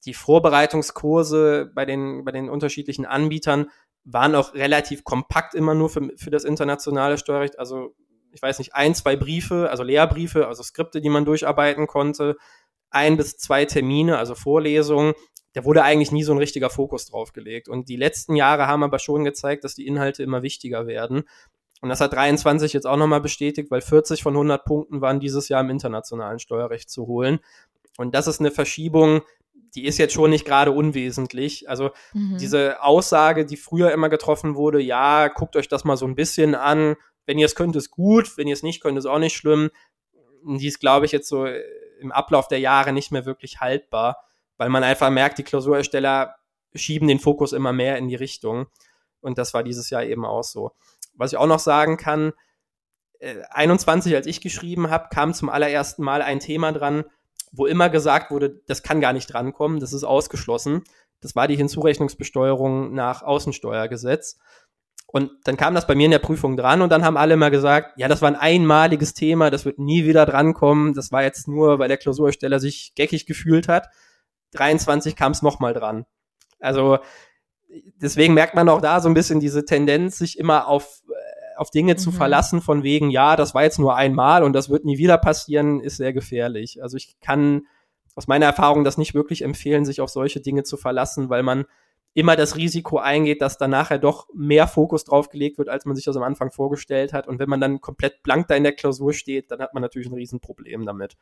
die 0.05 0.13
Vorbereitungskurse 0.13 1.71
bei 1.73 1.85
den, 1.85 2.25
bei 2.25 2.31
den 2.31 2.49
unterschiedlichen 2.49 3.05
Anbietern 3.05 3.69
waren 4.03 4.35
auch 4.35 4.53
relativ 4.53 5.03
kompakt 5.03 5.55
immer 5.55 5.75
nur 5.75 5.89
für, 5.89 6.09
für 6.17 6.29
das 6.29 6.43
internationale 6.43 7.17
Steuerrecht. 7.17 7.57
Also 7.57 7.95
ich 8.31 8.41
weiß 8.41 8.59
nicht, 8.59 8.73
ein, 8.73 8.95
zwei 8.95 9.15
Briefe, 9.15 9.69
also 9.69 9.83
Lehrbriefe, 9.83 10.47
also 10.47 10.63
Skripte, 10.63 11.01
die 11.01 11.09
man 11.09 11.23
durcharbeiten 11.23 11.87
konnte, 11.87 12.35
ein 12.89 13.17
bis 13.17 13.37
zwei 13.37 13.65
Termine, 13.65 14.17
also 14.17 14.35
Vorlesungen. 14.35 15.13
Da 15.53 15.63
wurde 15.63 15.83
eigentlich 15.83 16.11
nie 16.11 16.23
so 16.23 16.31
ein 16.31 16.37
richtiger 16.37 16.69
Fokus 16.69 17.05
drauf 17.05 17.33
gelegt. 17.33 17.69
Und 17.69 17.89
die 17.89 17.95
letzten 17.95 18.35
Jahre 18.35 18.67
haben 18.67 18.83
aber 18.83 18.99
schon 18.99 19.23
gezeigt, 19.23 19.63
dass 19.63 19.75
die 19.75 19.87
Inhalte 19.87 20.23
immer 20.23 20.41
wichtiger 20.41 20.87
werden. 20.87 21.23
Und 21.81 21.89
das 21.89 22.01
hat 22.01 22.13
23 22.13 22.73
jetzt 22.73 22.87
auch 22.87 22.97
nochmal 22.97 23.21
bestätigt, 23.21 23.69
weil 23.69 23.81
40 23.81 24.23
von 24.23 24.33
100 24.33 24.65
Punkten 24.65 25.01
waren 25.01 25.19
dieses 25.19 25.49
Jahr 25.49 25.61
im 25.61 25.69
internationalen 25.69 26.39
Steuerrecht 26.39 26.89
zu 26.89 27.07
holen. 27.07 27.39
Und 27.97 28.15
das 28.15 28.27
ist 28.27 28.39
eine 28.39 28.51
Verschiebung, 28.51 29.21
die 29.75 29.85
ist 29.85 29.97
jetzt 29.97 30.13
schon 30.13 30.29
nicht 30.29 30.45
gerade 30.45 30.71
unwesentlich. 30.71 31.69
Also 31.69 31.91
mhm. 32.13 32.37
diese 32.39 32.81
Aussage, 32.81 33.45
die 33.45 33.57
früher 33.57 33.91
immer 33.91 34.09
getroffen 34.09 34.55
wurde, 34.55 34.79
ja, 34.79 35.27
guckt 35.27 35.55
euch 35.55 35.67
das 35.67 35.83
mal 35.83 35.97
so 35.97 36.05
ein 36.05 36.15
bisschen 36.15 36.55
an. 36.55 36.95
Wenn 37.25 37.39
ihr 37.39 37.45
es 37.45 37.55
könnt, 37.55 37.75
ist 37.75 37.91
gut. 37.91 38.37
Wenn 38.37 38.47
ihr 38.47 38.53
es 38.53 38.63
nicht 38.63 38.81
könnt, 38.81 38.97
ist 38.97 39.05
auch 39.05 39.19
nicht 39.19 39.35
schlimm. 39.35 39.69
Die 40.45 40.67
ist, 40.67 40.79
glaube 40.79 41.05
ich, 41.05 41.11
jetzt 41.11 41.27
so 41.27 41.47
im 41.99 42.11
Ablauf 42.11 42.47
der 42.47 42.59
Jahre 42.59 42.93
nicht 42.93 43.11
mehr 43.11 43.25
wirklich 43.25 43.61
haltbar, 43.61 44.23
weil 44.63 44.69
man 44.69 44.85
einfach 44.85 45.09
merkt, 45.09 45.37
die 45.39 45.43
Klausurersteller 45.43 46.37
schieben 46.73 47.09
den 47.09 47.19
Fokus 47.19 47.51
immer 47.51 47.73
mehr 47.73 47.97
in 47.97 48.07
die 48.07 48.15
Richtung. 48.15 48.67
Und 49.19 49.37
das 49.37 49.53
war 49.53 49.61
dieses 49.61 49.89
Jahr 49.89 50.05
eben 50.05 50.23
auch 50.25 50.45
so. 50.45 50.71
Was 51.15 51.33
ich 51.33 51.37
auch 51.37 51.47
noch 51.47 51.59
sagen 51.59 51.97
kann, 51.97 52.31
21, 53.51 54.13
äh, 54.13 54.15
als 54.15 54.25
ich 54.25 54.39
geschrieben 54.39 54.89
habe, 54.89 55.09
kam 55.13 55.33
zum 55.33 55.49
allerersten 55.49 56.01
Mal 56.01 56.21
ein 56.21 56.39
Thema 56.39 56.71
dran, 56.71 57.03
wo 57.51 57.65
immer 57.65 57.89
gesagt 57.89 58.31
wurde, 58.31 58.61
das 58.67 58.83
kann 58.83 59.01
gar 59.01 59.11
nicht 59.11 59.27
drankommen, 59.27 59.81
das 59.81 59.91
ist 59.91 60.05
ausgeschlossen. 60.05 60.85
Das 61.19 61.35
war 61.35 61.49
die 61.49 61.57
Hinzurechnungsbesteuerung 61.57 62.93
nach 62.93 63.21
Außensteuergesetz. 63.21 64.39
Und 65.07 65.29
dann 65.43 65.57
kam 65.57 65.75
das 65.75 65.87
bei 65.87 65.93
mir 65.93 66.05
in 66.05 66.11
der 66.11 66.19
Prüfung 66.19 66.55
dran 66.55 66.81
und 66.81 66.89
dann 66.89 67.03
haben 67.03 67.17
alle 67.17 67.33
immer 67.33 67.51
gesagt, 67.51 67.99
ja, 67.99 68.07
das 68.07 68.21
war 68.21 68.29
ein 68.29 68.37
einmaliges 68.37 69.13
Thema, 69.13 69.49
das 69.49 69.65
wird 69.65 69.77
nie 69.77 70.05
wieder 70.05 70.25
drankommen. 70.25 70.93
Das 70.93 71.11
war 71.11 71.21
jetzt 71.21 71.49
nur, 71.49 71.79
weil 71.79 71.89
der 71.89 71.97
Klausursteller 71.97 72.61
sich 72.61 72.93
geckig 72.95 73.25
gefühlt 73.25 73.67
hat. 73.67 73.89
23 74.53 75.15
kam 75.15 75.31
es 75.31 75.41
nochmal 75.41 75.73
dran. 75.73 76.05
Also 76.59 76.99
deswegen 77.95 78.33
merkt 78.33 78.55
man 78.55 78.69
auch 78.69 78.81
da 78.81 78.99
so 78.99 79.09
ein 79.09 79.13
bisschen 79.13 79.39
diese 79.39 79.65
Tendenz, 79.65 80.17
sich 80.17 80.37
immer 80.39 80.67
auf, 80.67 81.01
äh, 81.09 81.57
auf 81.57 81.71
Dinge 81.71 81.93
mhm. 81.93 81.97
zu 81.97 82.11
verlassen, 82.11 82.61
von 82.61 82.83
wegen, 82.83 83.09
ja, 83.09 83.35
das 83.35 83.53
war 83.53 83.63
jetzt 83.63 83.79
nur 83.79 83.95
einmal 83.95 84.43
und 84.43 84.53
das 84.53 84.69
wird 84.69 84.85
nie 84.85 84.97
wieder 84.97 85.17
passieren, 85.17 85.81
ist 85.81 85.97
sehr 85.97 86.13
gefährlich. 86.13 86.81
Also 86.81 86.97
ich 86.97 87.19
kann 87.19 87.67
aus 88.15 88.27
meiner 88.27 88.45
Erfahrung 88.45 88.83
das 88.83 88.97
nicht 88.97 89.13
wirklich 89.13 89.41
empfehlen, 89.41 89.85
sich 89.85 90.01
auf 90.01 90.09
solche 90.09 90.39
Dinge 90.39 90.63
zu 90.63 90.77
verlassen, 90.77 91.29
weil 91.29 91.43
man 91.43 91.65
immer 92.13 92.35
das 92.35 92.55
Risiko 92.55 92.99
eingeht, 92.99 93.41
dass 93.41 93.57
dann 93.57 93.71
nachher 93.71 93.97
doch 93.97 94.27
mehr 94.33 94.67
Fokus 94.67 95.03
drauf 95.03 95.29
gelegt 95.29 95.57
wird, 95.57 95.69
als 95.69 95.85
man 95.85 95.95
sich 95.95 96.05
das 96.05 96.15
am 96.15 96.23
Anfang 96.23 96.51
vorgestellt 96.51 97.11
hat. 97.11 97.27
Und 97.27 97.39
wenn 97.39 97.49
man 97.49 97.59
dann 97.59 97.81
komplett 97.81 98.21
blank 98.21 98.47
da 98.47 98.55
in 98.55 98.63
der 98.63 98.73
Klausur 98.73 99.13
steht, 99.13 99.49
dann 99.49 99.59
hat 99.59 99.73
man 99.73 99.81
natürlich 99.81 100.07
ein 100.09 100.13
Riesenproblem 100.13 100.85
damit. 100.85 101.17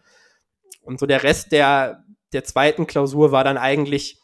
Und 0.81 0.99
so 0.99 1.05
der 1.05 1.23
Rest 1.23 1.53
der, 1.53 2.03
der 2.33 2.43
zweiten 2.43 2.87
Klausur 2.87 3.31
war 3.31 3.43
dann 3.43 3.57
eigentlich 3.57 4.21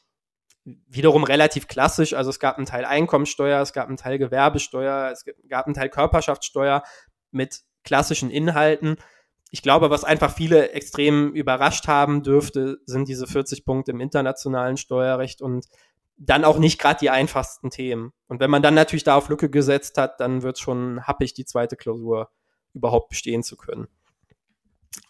wiederum 0.88 1.24
relativ 1.24 1.68
klassisch. 1.68 2.14
Also 2.14 2.30
es 2.30 2.40
gab 2.40 2.58
einen 2.58 2.66
Teil 2.66 2.86
Einkommensteuer, 2.86 3.62
es 3.62 3.74
gab 3.74 3.88
einen 3.88 3.98
Teil 3.98 4.18
Gewerbesteuer, 4.18 5.12
es 5.12 5.26
gab 5.48 5.66
einen 5.66 5.76
Teil 5.76 5.90
Körperschaftssteuer 5.90 6.84
mit 7.32 7.62
klassischen 7.84 8.30
Inhalten. 8.30 8.98
Ich 9.50 9.62
glaube, 9.62 9.90
was 9.90 10.04
einfach 10.04 10.34
viele 10.34 10.72
extrem 10.72 11.34
überrascht 11.34 11.88
haben 11.88 12.22
dürfte, 12.22 12.80
sind 12.86 13.08
diese 13.08 13.28
40 13.28 13.64
Punkte 13.64 13.92
im 13.92 14.02
internationalen 14.02 14.76
Steuerrecht 14.76 15.42
und 15.42 15.68
dann 16.18 16.44
auch 16.44 16.58
nicht 16.58 16.80
gerade 16.80 17.00
die 17.00 17.10
einfachsten 17.10 17.70
Themen. 17.70 18.12
Und 18.28 18.40
wenn 18.42 18.50
man 18.50 18.62
dann 18.62 18.74
natürlich 18.74 19.04
da 19.04 19.16
auf 19.16 19.30
Lücke 19.30 19.50
gesetzt 19.50 19.98
hat, 19.98 20.20
dann 20.20 20.42
wird 20.42 20.58
es 20.58 20.62
schon 20.62 21.06
happig, 21.06 21.34
die 21.34 21.46
zweite 21.46 21.78
Klausur 21.78 22.30
überhaupt 22.74 23.10
bestehen 23.10 23.44
zu 23.44 23.56
können. 23.56 23.88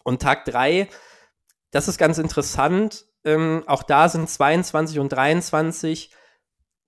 Und 0.04 0.22
Tag 0.22 0.44
drei, 0.44 0.88
das 1.70 1.88
ist 1.88 1.98
ganz 1.98 2.18
interessant. 2.18 3.06
Ähm, 3.24 3.64
auch 3.66 3.82
da 3.82 4.08
sind 4.08 4.28
22 4.28 4.98
und 4.98 5.12
23 5.12 6.10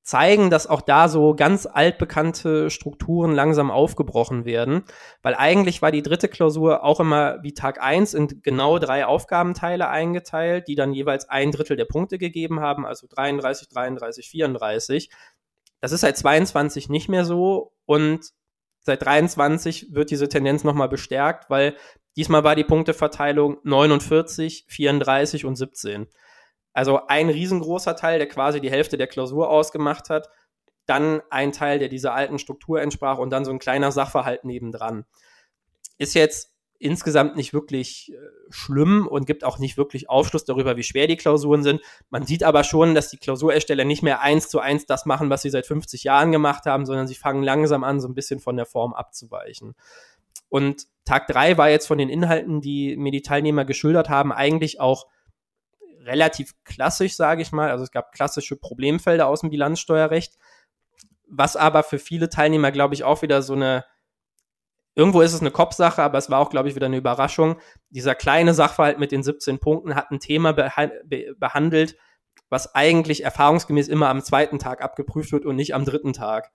zeigen, 0.02 0.50
dass 0.50 0.66
auch 0.66 0.80
da 0.80 1.08
so 1.08 1.34
ganz 1.34 1.66
altbekannte 1.66 2.70
Strukturen 2.70 3.32
langsam 3.32 3.70
aufgebrochen 3.70 4.44
werden, 4.44 4.84
weil 5.22 5.34
eigentlich 5.34 5.82
war 5.82 5.92
die 5.92 6.02
dritte 6.02 6.28
Klausur 6.28 6.82
auch 6.82 7.00
immer 7.00 7.42
wie 7.42 7.54
Tag 7.54 7.80
eins 7.82 8.14
in 8.14 8.40
genau 8.42 8.78
drei 8.78 9.06
Aufgabenteile 9.06 9.88
eingeteilt, 9.88 10.68
die 10.68 10.74
dann 10.74 10.92
jeweils 10.92 11.28
ein 11.28 11.52
Drittel 11.52 11.76
der 11.76 11.84
Punkte 11.84 12.18
gegeben 12.18 12.60
haben, 12.60 12.86
also 12.86 13.06
33, 13.08 13.68
33, 13.68 14.28
34. 14.28 15.10
Das 15.80 15.92
ist 15.92 16.00
seit 16.00 16.16
22 16.16 16.88
nicht 16.88 17.08
mehr 17.08 17.24
so 17.24 17.72
und 17.86 18.30
seit 18.80 19.02
23 19.02 19.94
wird 19.94 20.10
diese 20.10 20.28
Tendenz 20.28 20.64
nochmal 20.64 20.88
bestärkt, 20.88 21.50
weil 21.50 21.76
diesmal 22.16 22.44
war 22.44 22.56
die 22.56 22.64
Punkteverteilung 22.64 23.58
49, 23.64 24.66
34 24.68 25.44
und 25.44 25.56
17. 25.56 26.08
Also 26.72 27.06
ein 27.06 27.30
riesengroßer 27.30 27.96
Teil, 27.96 28.18
der 28.18 28.28
quasi 28.28 28.60
die 28.60 28.70
Hälfte 28.70 28.96
der 28.96 29.06
Klausur 29.06 29.50
ausgemacht 29.50 30.08
hat, 30.10 30.28
dann 30.86 31.22
ein 31.30 31.52
Teil, 31.52 31.78
der 31.78 31.88
dieser 31.88 32.14
alten 32.14 32.38
Struktur 32.38 32.80
entsprach 32.80 33.18
und 33.18 33.30
dann 33.30 33.44
so 33.44 33.50
ein 33.50 33.58
kleiner 33.58 33.92
Sachverhalt 33.92 34.44
nebendran. 34.44 35.04
Ist 35.98 36.14
jetzt 36.14 36.50
insgesamt 36.80 37.36
nicht 37.36 37.52
wirklich 37.52 38.10
äh, 38.12 38.16
schlimm 38.48 39.06
und 39.06 39.26
gibt 39.26 39.44
auch 39.44 39.58
nicht 39.58 39.76
wirklich 39.76 40.08
Aufschluss 40.08 40.46
darüber, 40.46 40.76
wie 40.78 40.82
schwer 40.82 41.06
die 41.06 41.18
Klausuren 41.18 41.62
sind. 41.62 41.82
Man 42.08 42.24
sieht 42.24 42.42
aber 42.42 42.64
schon, 42.64 42.94
dass 42.94 43.10
die 43.10 43.18
Klausurersteller 43.18 43.84
nicht 43.84 44.02
mehr 44.02 44.22
eins 44.22 44.48
zu 44.48 44.60
eins 44.60 44.86
das 44.86 45.04
machen, 45.04 45.28
was 45.28 45.42
sie 45.42 45.50
seit 45.50 45.66
50 45.66 46.04
Jahren 46.04 46.32
gemacht 46.32 46.64
haben, 46.64 46.86
sondern 46.86 47.06
sie 47.06 47.14
fangen 47.14 47.42
langsam 47.42 47.84
an, 47.84 48.00
so 48.00 48.08
ein 48.08 48.14
bisschen 48.14 48.40
von 48.40 48.56
der 48.56 48.64
Form 48.64 48.94
abzuweichen. 48.94 49.74
Und 50.50 50.86
Tag 51.06 51.28
drei 51.28 51.56
war 51.56 51.70
jetzt 51.70 51.86
von 51.86 51.96
den 51.96 52.10
Inhalten, 52.10 52.60
die 52.60 52.96
mir 52.96 53.12
die 53.12 53.22
Teilnehmer 53.22 53.64
geschildert 53.64 54.10
haben, 54.10 54.32
eigentlich 54.32 54.80
auch 54.80 55.06
relativ 56.02 56.54
klassisch, 56.64 57.14
sage 57.16 57.40
ich 57.40 57.52
mal. 57.52 57.70
Also 57.70 57.84
es 57.84 57.92
gab 57.92 58.12
klassische 58.12 58.56
Problemfelder 58.56 59.26
aus 59.26 59.40
dem 59.40 59.50
Bilanzsteuerrecht, 59.50 60.36
was 61.28 61.56
aber 61.56 61.82
für 61.82 61.98
viele 61.98 62.28
Teilnehmer, 62.28 62.72
glaube 62.72 62.94
ich, 62.94 63.04
auch 63.04 63.22
wieder 63.22 63.42
so 63.42 63.54
eine, 63.54 63.84
irgendwo 64.96 65.20
ist 65.20 65.32
es 65.32 65.40
eine 65.40 65.52
Kopfsache, 65.52 66.02
aber 66.02 66.18
es 66.18 66.30
war 66.30 66.40
auch, 66.40 66.50
glaube 66.50 66.68
ich, 66.68 66.74
wieder 66.74 66.86
eine 66.86 66.96
Überraschung. 66.96 67.60
Dieser 67.90 68.16
kleine 68.16 68.52
Sachverhalt 68.52 68.98
mit 68.98 69.12
den 69.12 69.22
17 69.22 69.60
Punkten 69.60 69.94
hat 69.94 70.10
ein 70.10 70.20
Thema 70.20 70.52
beha 70.52 70.90
be 71.04 71.34
behandelt, 71.38 71.96
was 72.48 72.74
eigentlich 72.74 73.22
erfahrungsgemäß 73.22 73.86
immer 73.86 74.08
am 74.08 74.22
zweiten 74.22 74.58
Tag 74.58 74.82
abgeprüft 74.82 75.30
wird 75.30 75.46
und 75.46 75.54
nicht 75.54 75.74
am 75.74 75.84
dritten 75.84 76.12
Tag. 76.12 76.50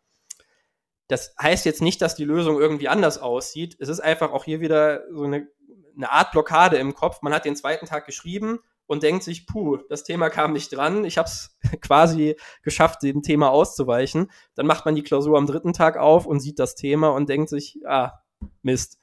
Das 1.07 1.35
heißt 1.41 1.65
jetzt 1.65 1.81
nicht, 1.81 2.01
dass 2.01 2.15
die 2.15 2.25
Lösung 2.25 2.59
irgendwie 2.59 2.87
anders 2.87 3.17
aussieht. 3.17 3.75
Es 3.79 3.89
ist 3.89 3.99
einfach 3.99 4.31
auch 4.31 4.43
hier 4.43 4.59
wieder 4.59 5.03
so 5.11 5.23
eine, 5.23 5.47
eine 5.95 6.11
Art 6.11 6.31
Blockade 6.31 6.77
im 6.77 6.95
Kopf. 6.95 7.21
Man 7.21 7.33
hat 7.33 7.45
den 7.45 7.55
zweiten 7.55 7.85
Tag 7.85 8.05
geschrieben, 8.05 8.59
und 8.87 9.03
denkt 9.03 9.23
sich, 9.23 9.47
puh, 9.47 9.77
das 9.89 10.03
Thema 10.03 10.29
kam 10.29 10.53
nicht 10.53 10.69
dran, 10.69 11.05
ich 11.05 11.17
habe 11.17 11.27
es 11.27 11.57
quasi 11.81 12.35
geschafft, 12.63 13.03
dem 13.03 13.21
Thema 13.21 13.49
auszuweichen. 13.49 14.31
Dann 14.55 14.67
macht 14.67 14.85
man 14.85 14.95
die 14.95 15.03
Klausur 15.03 15.37
am 15.37 15.47
dritten 15.47 15.73
Tag 15.73 15.97
auf 15.97 16.25
und 16.25 16.39
sieht 16.39 16.59
das 16.59 16.75
Thema 16.75 17.09
und 17.09 17.29
denkt 17.29 17.49
sich, 17.49 17.79
ah, 17.85 18.19
Mist. 18.61 18.99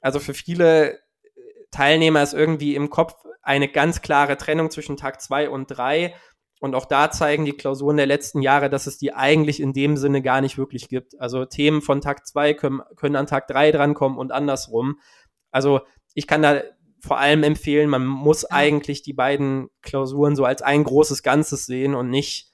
Also 0.00 0.20
für 0.20 0.34
viele 0.34 1.00
Teilnehmer 1.70 2.22
ist 2.22 2.34
irgendwie 2.34 2.74
im 2.74 2.90
Kopf 2.90 3.14
eine 3.42 3.68
ganz 3.68 4.02
klare 4.02 4.36
Trennung 4.36 4.70
zwischen 4.70 4.96
Tag 4.96 5.20
zwei 5.22 5.48
und 5.48 5.66
drei. 5.66 6.14
Und 6.60 6.74
auch 6.74 6.86
da 6.86 7.10
zeigen 7.10 7.44
die 7.44 7.52
Klausuren 7.52 7.96
der 7.96 8.06
letzten 8.06 8.42
Jahre, 8.42 8.68
dass 8.68 8.86
es 8.86 8.98
die 8.98 9.14
eigentlich 9.14 9.60
in 9.60 9.72
dem 9.72 9.96
Sinne 9.96 10.22
gar 10.22 10.40
nicht 10.40 10.58
wirklich 10.58 10.88
gibt. 10.88 11.20
Also 11.20 11.44
Themen 11.44 11.82
von 11.82 12.00
Tag 12.00 12.26
zwei 12.26 12.52
können, 12.54 12.82
können 12.96 13.16
an 13.16 13.26
Tag 13.26 13.46
drei 13.46 13.70
drankommen 13.70 14.18
und 14.18 14.32
andersrum. 14.32 14.98
Also 15.50 15.80
ich 16.14 16.26
kann 16.26 16.42
da 16.42 16.62
vor 17.00 17.18
allem 17.18 17.44
empfehlen, 17.44 17.88
man 17.88 18.04
muss 18.04 18.42
ja. 18.42 18.48
eigentlich 18.50 19.02
die 19.02 19.12
beiden 19.12 19.68
Klausuren 19.82 20.34
so 20.34 20.44
als 20.44 20.62
ein 20.62 20.82
großes 20.82 21.22
Ganzes 21.22 21.66
sehen 21.66 21.94
und 21.94 22.10
nicht 22.10 22.52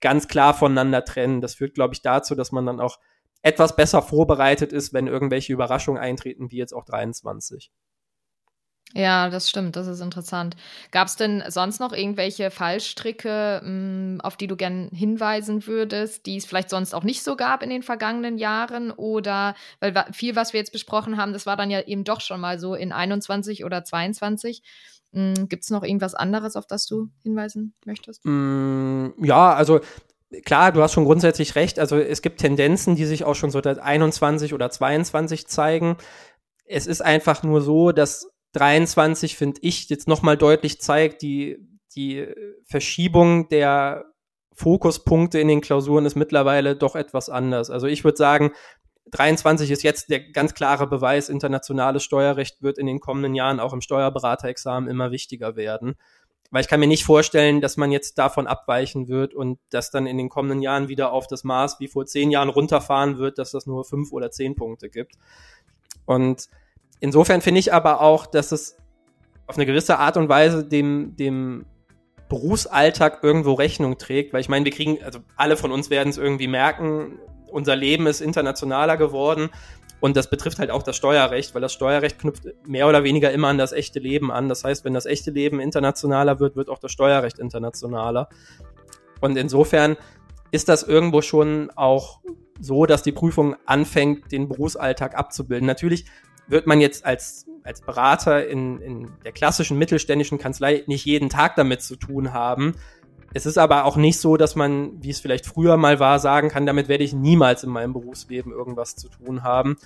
ganz 0.00 0.28
klar 0.28 0.52
voneinander 0.52 1.04
trennen. 1.04 1.40
Das 1.40 1.54
führt, 1.54 1.74
glaube 1.74 1.94
ich, 1.94 2.02
dazu, 2.02 2.34
dass 2.34 2.52
man 2.52 2.66
dann 2.66 2.80
auch 2.80 2.98
etwas 3.42 3.76
besser 3.76 4.02
vorbereitet 4.02 4.72
ist, 4.72 4.92
wenn 4.92 5.06
irgendwelche 5.06 5.52
Überraschungen 5.52 6.00
eintreten, 6.00 6.50
wie 6.50 6.58
jetzt 6.58 6.74
auch 6.74 6.84
23. 6.84 7.70
Ja, 8.94 9.28
das 9.28 9.50
stimmt, 9.50 9.76
das 9.76 9.88
ist 9.88 10.00
interessant. 10.00 10.56
Gab 10.90 11.08
es 11.08 11.16
denn 11.16 11.42
sonst 11.48 11.80
noch 11.80 11.92
irgendwelche 11.92 12.50
Fallstricke, 12.50 13.60
hm, 13.62 14.20
auf 14.22 14.36
die 14.36 14.46
du 14.46 14.56
gern 14.56 14.88
hinweisen 14.92 15.66
würdest, 15.66 16.24
die 16.26 16.36
es 16.36 16.46
vielleicht 16.46 16.70
sonst 16.70 16.94
auch 16.94 17.02
nicht 17.04 17.22
so 17.22 17.36
gab 17.36 17.62
in 17.62 17.70
den 17.70 17.82
vergangenen 17.82 18.38
Jahren? 18.38 18.92
Oder, 18.92 19.54
weil 19.80 19.92
viel, 20.12 20.36
was 20.36 20.52
wir 20.52 20.60
jetzt 20.60 20.72
besprochen 20.72 21.16
haben, 21.16 21.32
das 21.32 21.46
war 21.46 21.56
dann 21.56 21.70
ja 21.70 21.80
eben 21.82 22.04
doch 22.04 22.20
schon 22.20 22.40
mal 22.40 22.58
so 22.58 22.74
in 22.74 22.92
21 22.92 23.64
oder 23.64 23.84
22. 23.84 24.62
Gibt 25.12 25.62
es 25.62 25.70
noch 25.70 25.82
irgendwas 25.82 26.14
anderes, 26.14 26.56
auf 26.56 26.66
das 26.66 26.86
du 26.86 27.08
hinweisen 27.22 27.74
möchtest? 27.84 28.24
Mm, 28.24 29.08
ja, 29.22 29.54
also 29.54 29.80
klar, 30.44 30.72
du 30.72 30.82
hast 30.82 30.92
schon 30.92 31.04
grundsätzlich 31.06 31.54
recht. 31.54 31.78
Also 31.78 31.96
es 31.96 32.22
gibt 32.22 32.40
Tendenzen, 32.40 32.96
die 32.96 33.06
sich 33.06 33.24
auch 33.24 33.34
schon 33.34 33.50
so 33.50 33.60
seit 33.62 33.78
21 33.78 34.52
oder 34.54 34.70
22 34.70 35.46
zeigen. 35.48 35.96
Es 36.66 36.86
ist 36.86 37.00
einfach 37.00 37.42
nur 37.42 37.62
so, 37.62 37.92
dass 37.92 38.28
23, 38.56 39.36
finde 39.36 39.60
ich, 39.62 39.88
jetzt 39.90 40.08
nochmal 40.08 40.38
deutlich 40.38 40.80
zeigt, 40.80 41.20
die, 41.20 41.58
die 41.94 42.26
Verschiebung 42.64 43.48
der 43.50 44.06
Fokuspunkte 44.54 45.38
in 45.38 45.48
den 45.48 45.60
Klausuren 45.60 46.06
ist 46.06 46.16
mittlerweile 46.16 46.74
doch 46.74 46.96
etwas 46.96 47.28
anders. 47.28 47.70
Also 47.70 47.86
ich 47.86 48.02
würde 48.02 48.16
sagen, 48.16 48.52
23 49.10 49.70
ist 49.70 49.82
jetzt 49.82 50.08
der 50.08 50.20
ganz 50.32 50.54
klare 50.54 50.86
Beweis, 50.86 51.28
internationales 51.28 52.02
Steuerrecht 52.02 52.62
wird 52.62 52.78
in 52.78 52.86
den 52.86 52.98
kommenden 52.98 53.34
Jahren 53.34 53.60
auch 53.60 53.74
im 53.74 53.82
Steuerberaterexamen 53.82 54.88
immer 54.88 55.10
wichtiger 55.10 55.54
werden. 55.56 55.96
Weil 56.50 56.62
ich 56.62 56.68
kann 56.68 56.80
mir 56.80 56.86
nicht 56.86 57.04
vorstellen, 57.04 57.60
dass 57.60 57.76
man 57.76 57.92
jetzt 57.92 58.18
davon 58.18 58.46
abweichen 58.46 59.08
wird 59.08 59.34
und 59.34 59.58
das 59.68 59.90
dann 59.90 60.06
in 60.06 60.16
den 60.16 60.30
kommenden 60.30 60.62
Jahren 60.62 60.88
wieder 60.88 61.12
auf 61.12 61.26
das 61.26 61.44
Maß 61.44 61.78
wie 61.80 61.88
vor 61.88 62.06
zehn 62.06 62.30
Jahren 62.30 62.48
runterfahren 62.48 63.18
wird, 63.18 63.38
dass 63.38 63.50
das 63.50 63.66
nur 63.66 63.84
fünf 63.84 64.12
oder 64.12 64.30
zehn 64.30 64.54
Punkte 64.54 64.88
gibt. 64.88 65.16
Und 66.06 66.48
insofern 67.00 67.40
finde 67.40 67.60
ich 67.60 67.72
aber 67.72 68.00
auch, 68.00 68.26
dass 68.26 68.52
es 68.52 68.76
auf 69.46 69.56
eine 69.56 69.66
gewisse 69.66 69.98
Art 69.98 70.16
und 70.16 70.28
Weise 70.28 70.64
dem, 70.64 71.16
dem 71.16 71.66
Berufsalltag 72.28 73.22
irgendwo 73.22 73.54
Rechnung 73.54 73.98
trägt, 73.98 74.32
weil 74.32 74.40
ich 74.40 74.48
meine, 74.48 74.64
wir 74.64 74.72
kriegen, 74.72 75.02
also 75.04 75.20
alle 75.36 75.56
von 75.56 75.70
uns 75.70 75.90
werden 75.90 76.08
es 76.08 76.18
irgendwie 76.18 76.48
merken, 76.48 77.18
unser 77.50 77.76
Leben 77.76 78.06
ist 78.06 78.20
internationaler 78.20 78.96
geworden 78.96 79.50
und 80.00 80.16
das 80.16 80.28
betrifft 80.28 80.58
halt 80.58 80.70
auch 80.70 80.82
das 80.82 80.96
Steuerrecht, 80.96 81.54
weil 81.54 81.62
das 81.62 81.72
Steuerrecht 81.72 82.18
knüpft 82.18 82.44
mehr 82.66 82.88
oder 82.88 83.04
weniger 83.04 83.30
immer 83.30 83.48
an 83.48 83.58
das 83.58 83.72
echte 83.72 83.98
Leben 83.98 84.30
an. 84.30 84.48
Das 84.48 84.62
heißt, 84.64 84.84
wenn 84.84 84.92
das 84.92 85.06
echte 85.06 85.30
Leben 85.30 85.60
internationaler 85.60 86.38
wird, 86.38 86.56
wird 86.56 86.68
auch 86.68 86.78
das 86.78 86.92
Steuerrecht 86.92 87.38
internationaler. 87.38 88.28
Und 89.20 89.36
insofern 89.38 89.96
ist 90.50 90.68
das 90.68 90.82
irgendwo 90.82 91.22
schon 91.22 91.70
auch 91.74 92.20
so, 92.60 92.86
dass 92.86 93.02
die 93.02 93.12
Prüfung 93.12 93.56
anfängt, 93.64 94.32
den 94.32 94.48
Berufsalltag 94.48 95.16
abzubilden. 95.16 95.66
Natürlich 95.66 96.06
wird 96.48 96.66
man 96.66 96.80
jetzt 96.80 97.04
als, 97.04 97.46
als 97.62 97.80
Berater 97.80 98.46
in, 98.46 98.80
in 98.80 99.10
der 99.24 99.32
klassischen 99.32 99.78
mittelständischen 99.78 100.38
Kanzlei 100.38 100.84
nicht 100.86 101.04
jeden 101.04 101.28
Tag 101.28 101.56
damit 101.56 101.82
zu 101.82 101.96
tun 101.96 102.32
haben. 102.32 102.74
Es 103.34 103.44
ist 103.44 103.58
aber 103.58 103.84
auch 103.84 103.96
nicht 103.96 104.18
so, 104.18 104.36
dass 104.36 104.56
man, 104.56 105.02
wie 105.02 105.10
es 105.10 105.20
vielleicht 105.20 105.46
früher 105.46 105.76
mal 105.76 106.00
war, 106.00 106.18
sagen 106.18 106.48
kann, 106.48 106.64
damit 106.64 106.88
werde 106.88 107.04
ich 107.04 107.12
niemals 107.12 107.64
in 107.64 107.70
meinem 107.70 107.92
Berufsleben 107.92 108.52
irgendwas 108.52 108.96
zu 108.96 109.08
tun 109.08 109.42
haben. 109.42 109.76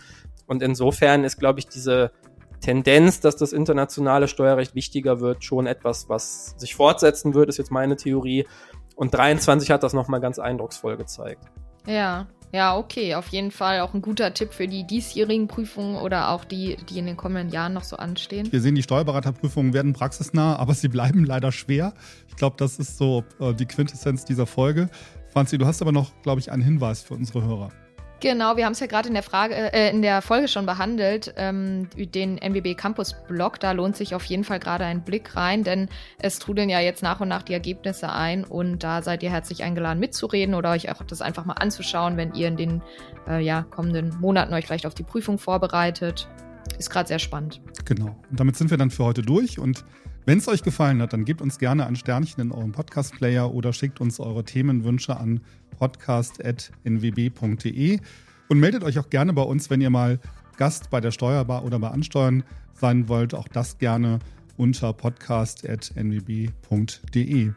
Und 0.47 0.63
insofern 0.63 1.25
ist, 1.25 1.39
glaube 1.39 1.59
ich, 1.59 1.67
diese 1.67 2.13
Tendenz, 2.61 3.21
dass 3.21 3.37
das 3.37 3.53
internationale 3.53 4.29
Steuerrecht 4.29 4.75
wichtiger 4.75 5.21
wird, 5.21 5.45
schon 5.45 5.67
etwas, 5.67 6.09
was 6.09 6.55
sich 6.59 6.75
fortsetzen 6.75 7.35
wird, 7.35 7.49
ist 7.49 7.57
jetzt 7.57 7.71
meine 7.71 7.97
Theorie. 7.97 8.47
Und 8.95 9.15
23 9.15 9.71
hat 9.71 9.83
das 9.83 9.95
nochmal 9.95 10.21
ganz 10.21 10.39
eindrucksvoll 10.39 10.97
gezeigt. 10.97 11.45
Ja, 11.87 12.29
ja, 12.53 12.77
okay, 12.77 13.15
auf 13.15 13.29
jeden 13.29 13.51
Fall 13.51 13.81
auch 13.81 13.95
ein 13.95 14.03
guter 14.03 14.35
Tipp 14.35 14.53
für 14.53 14.67
die 14.67 14.85
diesjährigen 14.85 15.47
Prüfungen 15.47 15.97
oder 15.97 16.31
auch 16.31 16.45
die, 16.45 16.77
die 16.89 16.99
in 16.99 17.07
den 17.07 17.17
kommenden 17.17 17.51
Jahren 17.51 17.73
noch 17.73 17.85
so 17.85 17.97
anstehen. 17.97 18.51
Wir 18.51 18.61
sehen, 18.61 18.75
die 18.75 18.83
Steuerberaterprüfungen 18.83 19.73
werden 19.73 19.93
praxisnah, 19.93 20.57
aber 20.57 20.75
sie 20.75 20.89
bleiben 20.89 21.25
leider 21.25 21.53
schwer. 21.53 21.95
Ich 22.29 22.37
glaube, 22.37 22.57
das 22.59 22.79
ist 22.79 22.99
so 22.99 23.25
äh, 23.39 23.55
die 23.55 23.67
Quintessenz 23.67 24.25
dieser 24.25 24.47
Folge. 24.47 24.91
Franzi, 25.29 25.59
du 25.59 25.67
hast 25.67 25.81
aber 25.81 25.93
noch, 25.93 26.11
glaube 26.23 26.41
ich, 26.41 26.51
einen 26.51 26.63
Hinweis 26.63 27.03
für 27.03 27.15
unsere 27.15 27.45
Hörer. 27.45 27.71
Genau, 28.21 28.59
wir 28.59 28.67
haben 28.67 28.73
es 28.73 28.81
ja 28.81 28.87
gerade 28.87 29.09
in 29.09 29.15
der 29.15 29.23
Frage, 29.23 29.55
äh, 29.55 29.91
in 29.91 30.03
der 30.03 30.21
Folge 30.21 30.47
schon 30.47 30.67
behandelt, 30.67 31.33
ähm, 31.37 31.89
den 31.97 32.37
NWB 32.37 32.75
Campus 32.75 33.15
Blog. 33.27 33.59
Da 33.59 33.73
lohnt 33.73 33.97
sich 33.97 34.15
auf 34.15 34.25
jeden 34.25 34.45
Fall 34.45 34.61
gerade 34.61 34.85
ein 34.85 35.03
Blick 35.03 35.37
rein, 35.37 35.65
denn 35.65 35.89
es 36.19 36.39
trudeln 36.39 36.69
ja 36.69 36.81
jetzt 36.81 37.03
nach 37.03 37.21
und 37.21 37.29
nach 37.29 37.43
die 37.43 37.55
Ergebnisse 37.55 38.13
ein 38.13 38.45
und 38.45 38.85
da 38.85 39.01
seid 39.01 39.23
ihr 39.23 39.31
herzlich 39.31 39.63
eingeladen 39.63 39.99
mitzureden 40.01 40.55
oder 40.55 40.71
euch 40.71 40.91
auch 40.91 41.03
das 41.03 41.23
einfach 41.23 41.47
mal 41.47 41.55
anzuschauen, 41.55 42.19
wenn 42.19 42.35
ihr 42.35 42.49
in 42.49 42.57
den 42.59 42.83
äh, 43.27 43.43
ja, 43.43 43.63
kommenden 43.63 44.15
Monaten 44.21 44.53
euch 44.53 44.67
vielleicht 44.67 44.87
auf 44.87 44.95
die 44.95 45.03
Prüfung 45.05 45.39
vorbereitet. 45.39 46.29
Ist 46.79 46.91
gerade 46.91 47.09
sehr 47.09 47.19
spannend. 47.19 47.63
Genau. 47.87 48.17
Und 48.31 48.39
damit 48.39 48.57
sind 48.57 48.71
wir 48.71 48.77
dann 48.77 48.91
für 48.91 49.05
heute 49.05 49.23
durch 49.23 49.59
und 49.59 49.85
wenn 50.27 50.39
es 50.39 50.47
euch 50.49 50.63
gefallen 50.63 51.01
hat, 51.01 51.15
dann 51.15 51.25
gebt 51.25 51.41
uns 51.41 51.59
gerne 51.59 51.87
ein 51.87 51.97
Sternchen 51.97 52.43
in 52.43 52.53
eurem 52.53 52.73
Podcast-Player 52.73 53.53
oder 53.53 53.73
schickt 53.73 54.01
uns 54.01 54.21
eure 54.21 54.45
Themenwünsche 54.45 55.17
an 55.17 55.41
podcast.nwb.de 55.81 57.99
und 58.49 58.61
meldet 58.61 58.85
euch 58.85 58.99
auch 58.99 59.11
gerne 59.11 59.33
bei 59.33 59.43
uns, 59.43 59.71
wenn 59.71 59.81
ihr 59.81 59.91
mal 59.91 60.21
Gast 60.57 60.91
bei 60.91 61.01
der 61.01 61.11
Steuerbar 61.11 61.65
oder 61.65 61.79
bei 61.79 61.89
Ansteuern 61.89 62.45
sein 62.75 63.09
wollt. 63.09 63.35
Auch 63.35 63.49
das 63.49 63.79
gerne 63.79 64.19
unter 64.57 64.93
podcast.nwb.de. 64.93 67.51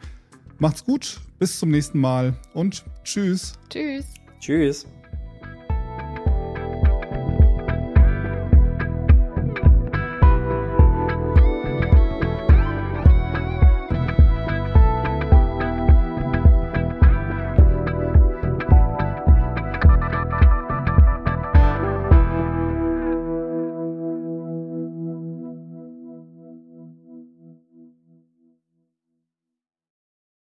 Macht's 0.58 0.86
gut, 0.86 1.20
bis 1.38 1.60
zum 1.60 1.70
nächsten 1.70 2.00
Mal 2.00 2.34
und 2.54 2.86
tschüss. 3.04 3.60
Tschüss. 3.70 4.06
Tschüss. 4.40 4.88